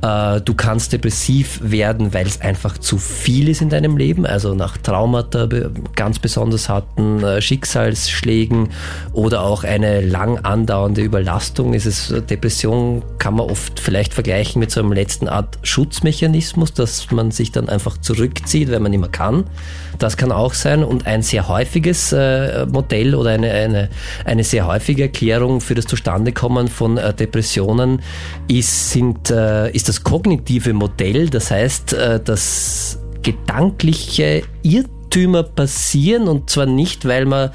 [0.02, 4.56] Äh, du kannst depressiv werden, weil es einfach zu viel ist in deinem Leben, also
[4.56, 5.48] nach Traumata
[5.96, 7.24] ganz besonders harten
[8.00, 8.70] Schicksalsschlägen
[9.14, 11.74] oder auch eine lang andauernde Überlastung.
[11.74, 17.12] Ist es Depression kann man oft vielleicht vergleichen mit so einem letzten Art Schutzmechanismus, dass
[17.12, 19.46] man sich dann einfach zurückzieht, wenn man mehr kann.
[19.98, 23.90] Das kann auch sein und ein sehr häufiges äh, Modell oder eine, eine,
[24.24, 28.02] eine sehr häufige Erklärung für das Zustandekommen von äh, Depressionen
[28.48, 31.30] ist, sind, äh, ist das kognitive Modell.
[31.30, 37.52] Das heißt, äh, dass gedankliche Irrtümer passieren und zwar nicht, weil man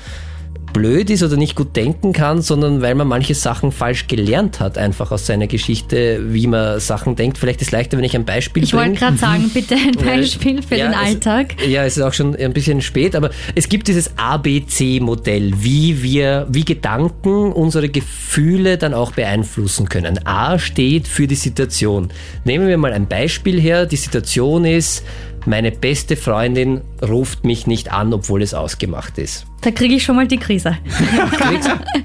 [0.74, 4.76] blöd ist oder nicht gut denken kann, sondern weil man manche Sachen falsch gelernt hat,
[4.76, 7.38] einfach aus seiner Geschichte, wie man Sachen denkt.
[7.38, 10.60] Vielleicht ist es leichter, wenn ich ein Beispiel Ich wollte gerade sagen, bitte ein Beispiel
[10.60, 11.54] für ja, den Alltag.
[11.58, 16.02] Es, ja, es ist auch schon ein bisschen spät, aber es gibt dieses ABC-Modell, wie
[16.02, 20.26] wir, wie Gedanken unsere Gefühle dann auch beeinflussen können.
[20.26, 22.08] A steht für die Situation.
[22.44, 23.86] Nehmen wir mal ein Beispiel her.
[23.86, 25.04] Die Situation ist,
[25.46, 29.46] meine beste Freundin ruft mich nicht an, obwohl es ausgemacht ist.
[29.60, 30.76] Da kriege ich schon mal die Krise.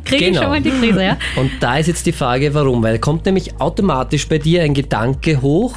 [0.06, 0.30] kriege genau.
[0.32, 1.18] ich schon mal die Krise, ja.
[1.36, 2.84] Und da ist jetzt die Frage, warum?
[2.84, 5.76] Weil kommt nämlich automatisch bei dir ein Gedanke hoch,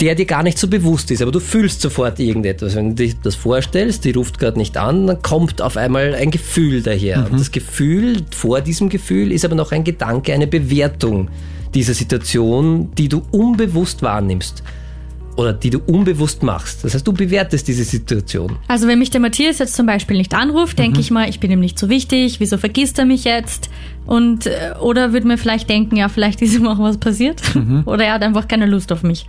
[0.00, 2.74] der dir gar nicht so bewusst ist, aber du fühlst sofort irgendetwas.
[2.74, 6.30] Wenn du dir das vorstellst, die ruft gerade nicht an, dann kommt auf einmal ein
[6.30, 7.18] Gefühl daher.
[7.18, 7.26] Mhm.
[7.26, 11.28] Und das Gefühl, vor diesem Gefühl ist aber noch ein Gedanke, eine Bewertung
[11.74, 14.62] dieser Situation, die du unbewusst wahrnimmst
[15.36, 16.84] oder die du unbewusst machst.
[16.84, 18.56] Das heißt, du bewertest diese Situation.
[18.68, 21.00] Also wenn mich der Matthias jetzt zum Beispiel nicht anruft, denke mhm.
[21.00, 23.70] ich mal, ich bin ihm nicht so wichtig, wieso vergisst er mich jetzt?
[24.06, 27.42] Und äh, oder würde mir vielleicht denken, ja, vielleicht ist ihm auch was passiert.
[27.54, 27.82] Mhm.
[27.86, 29.26] Oder er hat einfach keine Lust auf mich.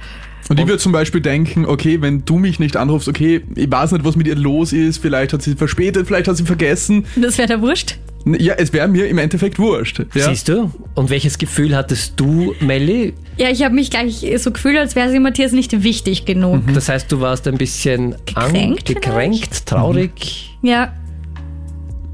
[0.48, 3.94] Und ich würde zum Beispiel denken, okay, wenn du mich nicht anrufst, okay, ich weiß
[3.94, 7.06] nicht, was mit ihr los ist, vielleicht hat sie verspätet, vielleicht hat sie vergessen.
[7.16, 7.98] Das wäre der Wurscht.
[8.26, 10.04] Ja, es wäre mir im Endeffekt wurscht.
[10.16, 10.30] Ja.
[10.30, 10.72] Siehst du?
[10.96, 13.14] Und welches Gefühl hattest du, Melli?
[13.38, 16.66] Ja, ich habe mich gleich so gefühlt, als wäre sie Matthias nicht wichtig genug.
[16.66, 16.74] Mhm.
[16.74, 20.58] Das heißt, du warst ein bisschen gekränkt, gekränkt traurig.
[20.62, 20.70] Mhm.
[20.70, 20.94] Ja.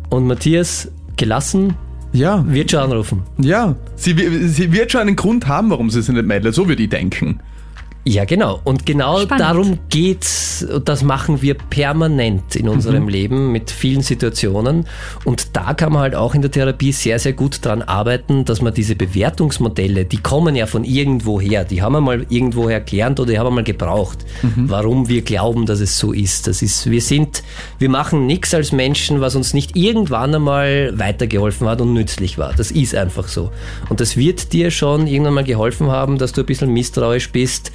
[0.10, 1.76] Und Matthias gelassen.
[2.12, 2.44] Ja.
[2.46, 3.24] Wird schon anrufen.
[3.38, 3.76] Ja.
[3.96, 4.14] Sie,
[4.48, 6.54] sie wird schon einen Grund haben, warum sie sich nicht meldet.
[6.54, 7.40] So würde ich denken.
[8.04, 8.60] Ja, genau.
[8.64, 9.42] Und genau Spannend.
[9.42, 10.64] darum geht's.
[10.64, 13.10] Und das machen wir permanent in unserem mhm.
[13.10, 14.88] Leben mit vielen Situationen.
[15.24, 18.62] Und da kann man halt auch in der Therapie sehr, sehr gut dran arbeiten, dass
[18.62, 23.32] man diese Bewertungsmodelle, die kommen ja von irgendwoher, die haben wir mal irgendwoher gelernt oder
[23.32, 24.68] die haben wir mal gebraucht, mhm.
[24.68, 26.48] warum wir glauben, dass es so ist.
[26.48, 27.44] Das ist, wir sind,
[27.78, 32.54] wir machen nichts als Menschen, was uns nicht irgendwann einmal weitergeholfen hat und nützlich war.
[32.54, 33.52] Das ist einfach so.
[33.90, 37.72] Und das wird dir schon irgendwann mal geholfen haben, dass du ein bisschen misstrauisch bist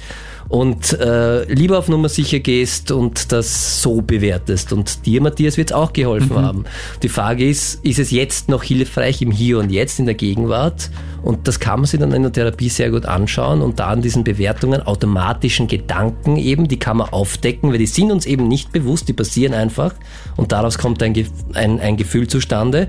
[0.49, 4.71] und äh, lieber auf Nummer sicher gehst und das so bewertest.
[4.71, 6.41] Und dir, Matthias, wird es auch geholfen mhm.
[6.41, 6.65] haben.
[7.03, 10.89] Die Frage ist, ist es jetzt noch hilfreich im Hier und Jetzt, in der Gegenwart?
[11.21, 14.01] Und das kann man sich dann in der Therapie sehr gut anschauen und da an
[14.01, 18.71] diesen Bewertungen, automatischen Gedanken eben, die kann man aufdecken, weil die sind uns eben nicht
[18.71, 19.93] bewusst, die passieren einfach
[20.37, 21.13] und daraus kommt ein,
[21.53, 22.87] ein, ein Gefühl zustande.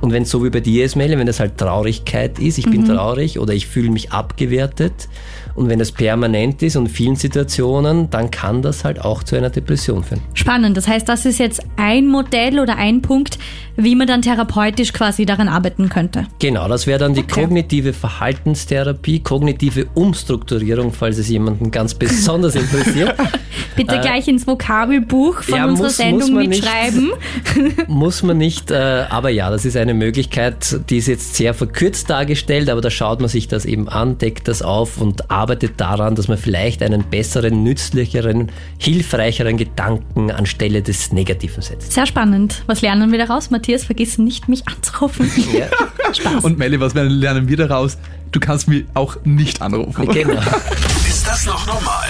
[0.00, 2.66] Und wenn es so wie bei dir ist, Melle, wenn das halt Traurigkeit ist, ich
[2.66, 2.70] mhm.
[2.72, 5.08] bin traurig oder ich fühle mich abgewertet,
[5.54, 9.50] und wenn es permanent ist und vielen Situationen, dann kann das halt auch zu einer
[9.50, 10.22] Depression führen.
[10.34, 10.76] Spannend.
[10.76, 13.38] Das heißt, das ist jetzt ein Modell oder ein Punkt,
[13.76, 16.26] wie man dann therapeutisch quasi daran arbeiten könnte.
[16.38, 17.42] Genau, das wäre dann die okay.
[17.42, 23.14] kognitive Verhaltenstherapie, kognitive Umstrukturierung, falls es jemanden ganz besonders interessiert.
[23.76, 27.12] Bitte äh, gleich ins Vokabelbuch von ja, unserer muss, Sendung muss mitschreiben.
[27.56, 31.54] Nicht, muss man nicht, äh, aber ja, das ist eine Möglichkeit, die ist jetzt sehr
[31.54, 35.80] verkürzt dargestellt, aber da schaut man sich das eben an, deckt das auf und arbeitet
[35.80, 41.92] daran, dass man vielleicht einen besseren, nützlicheren, hilfreicheren Gedanken anstelle des Negativen setzt.
[41.92, 42.62] Sehr spannend.
[42.66, 43.50] Was lernen wir daraus?
[43.50, 45.30] Matthias, vergiss nicht, mich anzurufen.
[45.52, 45.66] Ja.
[46.12, 46.44] Spaß.
[46.44, 47.98] Und Melli, was lernen wir daraus?
[48.32, 50.08] Du kannst mich auch nicht anrufen.
[50.08, 50.40] Genau.
[51.08, 52.08] Ist das noch normal?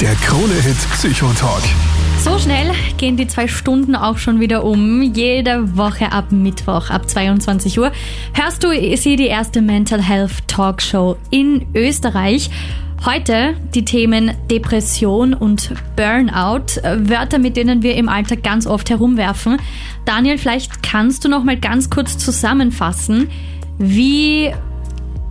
[0.00, 1.62] Der Krone-Hit Psychotalk.
[2.22, 5.02] So schnell gehen die zwei Stunden auch schon wieder um.
[5.02, 7.92] Jede Woche ab Mittwoch ab 22 Uhr
[8.34, 12.50] hörst du sie die erste Mental Health Talkshow in Österreich.
[13.06, 19.56] Heute die Themen Depression und Burnout, Wörter, mit denen wir im Alltag ganz oft herumwerfen.
[20.04, 23.30] Daniel, vielleicht kannst du noch mal ganz kurz zusammenfassen,
[23.78, 24.52] wie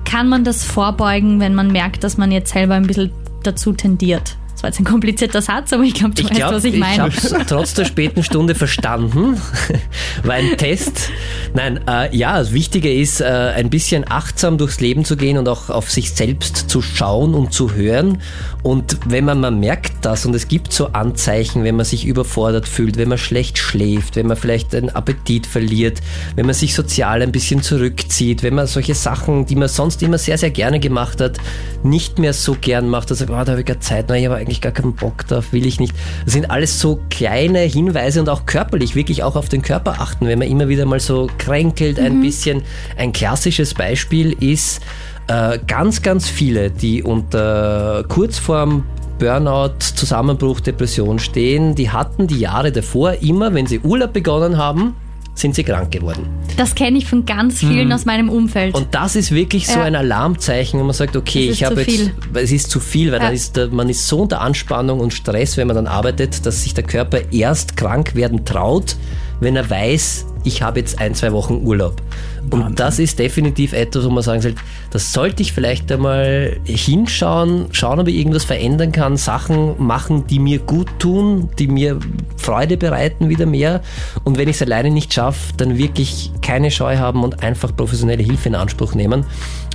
[0.03, 3.11] kann man das vorbeugen, wenn man merkt, dass man jetzt selber ein bisschen
[3.43, 4.38] dazu tendiert?
[4.59, 6.73] Das war jetzt ein komplizierter Satz, aber ich glaube, du Ich weißt, glaube, was ich
[6.73, 7.03] ich meine.
[7.03, 9.39] habe es trotz der späten Stunde verstanden.
[10.23, 11.11] War ein Test.
[11.53, 13.23] Nein, äh, ja, das Wichtige ist, äh,
[13.55, 17.53] ein bisschen achtsam durchs Leben zu gehen und auch auf sich selbst zu schauen und
[17.53, 18.17] zu hören.
[18.61, 22.67] Und wenn man mal merkt das, und es gibt so Anzeichen, wenn man sich überfordert
[22.67, 26.01] fühlt, wenn man schlecht schläft, wenn man vielleicht den Appetit verliert,
[26.35, 30.17] wenn man sich sozial ein bisschen zurückzieht, wenn man solche Sachen, die man sonst immer
[30.17, 31.37] sehr, sehr gerne gemacht hat,
[31.83, 34.29] nicht mehr so gern macht, dass sagt, oh, da habe ich keine Zeit, nein, ich
[34.29, 35.93] habe eigentlich gar keinen Bock drauf, will ich nicht.
[36.25, 40.25] Das sind alles so kleine Hinweise und auch körperlich, wirklich auch auf den Körper achten,
[40.25, 42.63] wenn man immer wieder mal so kränkelt ein bisschen.
[42.97, 44.81] Ein klassisches Beispiel ist
[45.27, 48.83] äh, ganz, ganz viele, die unter Kurzform
[49.19, 54.95] Burnout, Zusammenbruch, Depression stehen, die hatten die Jahre davor immer, wenn sie Urlaub begonnen haben,
[55.39, 56.27] sind sie krank geworden.
[56.57, 58.75] Das kenne ich von ganz vielen aus meinem Umfeld.
[58.75, 59.83] Und das ist wirklich so Ja.
[59.85, 62.11] ein Alarmzeichen, wo man sagt, okay, ich habe jetzt, viel.
[62.33, 63.25] es ist zu viel, weil Ja.
[63.25, 66.63] dann ist der, man ist so unter Anspannung und Stress, wenn man dann arbeitet, dass
[66.63, 68.95] sich der Körper erst krank werden traut,
[69.39, 72.01] wenn er weiß, ich habe jetzt ein, zwei Wochen Urlaub.
[72.49, 74.61] Und das ist definitiv etwas, wo man sagen sollte,
[74.91, 80.39] das sollte ich vielleicht einmal hinschauen, schauen, ob ich irgendwas verändern kann, Sachen machen, die
[80.39, 81.99] mir gut tun, die mir
[82.37, 83.81] Freude bereiten wieder mehr.
[84.23, 88.23] Und wenn ich es alleine nicht schaffe, dann wirklich keine Scheu haben und einfach professionelle
[88.23, 89.25] Hilfe in Anspruch nehmen.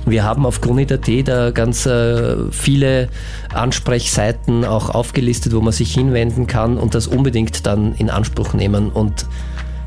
[0.05, 3.09] Wir haben auf Grunit.at da ganz äh, viele
[3.53, 8.89] Ansprechseiten auch aufgelistet, wo man sich hinwenden kann und das unbedingt dann in Anspruch nehmen.
[8.89, 9.25] Und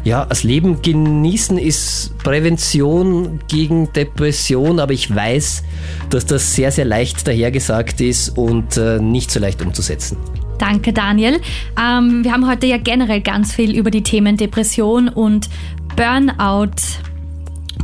[0.04, 5.64] ja, das Leben genießen ist Prävention gegen Depression, aber ich weiß,
[6.10, 10.16] dass das sehr, sehr leicht dahergesagt ist und äh, nicht so leicht umzusetzen.
[10.58, 11.40] Danke, Daniel.
[11.80, 15.48] Ähm, wir haben heute ja generell ganz viel über die Themen Depression und
[15.94, 16.74] Burnout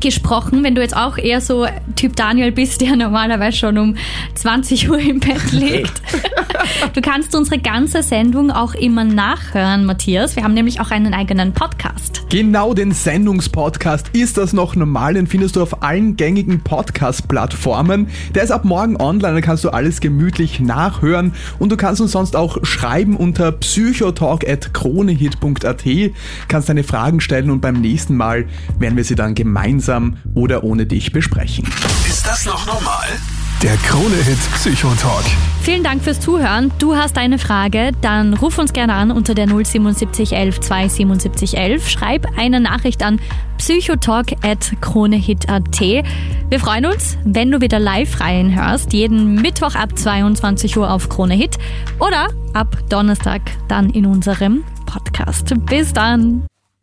[0.00, 0.62] gesprochen.
[0.62, 1.66] Wenn du jetzt auch eher so
[1.96, 3.96] Typ Daniel bist, der normalerweise schon um
[4.34, 6.02] 20 Uhr im Bett liegt.
[6.94, 10.36] du kannst unsere ganze Sendung auch immer nachhören, Matthias.
[10.36, 12.26] Wir haben nämlich auch einen eigenen Podcast.
[12.30, 18.08] Genau den Sendungspodcast ist das noch normal, den findest du auf allen gängigen Podcast-Plattformen.
[18.34, 22.12] Der ist ab morgen online, da kannst du alles gemütlich nachhören und du kannst uns
[22.12, 25.84] sonst auch schreiben unter psychotalk.kronehit.at,
[26.48, 28.46] kannst deine Fragen stellen und beim nächsten Mal
[28.78, 29.83] werden wir sie dann gemeinsam
[30.34, 31.68] oder ohne dich besprechen.
[32.08, 33.06] Ist das noch normal?
[33.62, 35.24] Der Krone-Hit Psychotalk.
[35.62, 36.70] Vielen Dank fürs Zuhören.
[36.78, 41.88] Du hast eine Frage, dann ruf uns gerne an unter der 07711 27711.
[41.88, 43.18] Schreib eine Nachricht an
[43.56, 45.80] psychotalk.kronehit.at.
[45.80, 51.32] Wir freuen uns, wenn du wieder live reinhörst, jeden Mittwoch ab 22 Uhr auf Krone
[51.34, 51.56] Hit
[52.00, 55.54] oder ab Donnerstag dann in unserem Podcast.
[55.66, 56.44] Bis dann!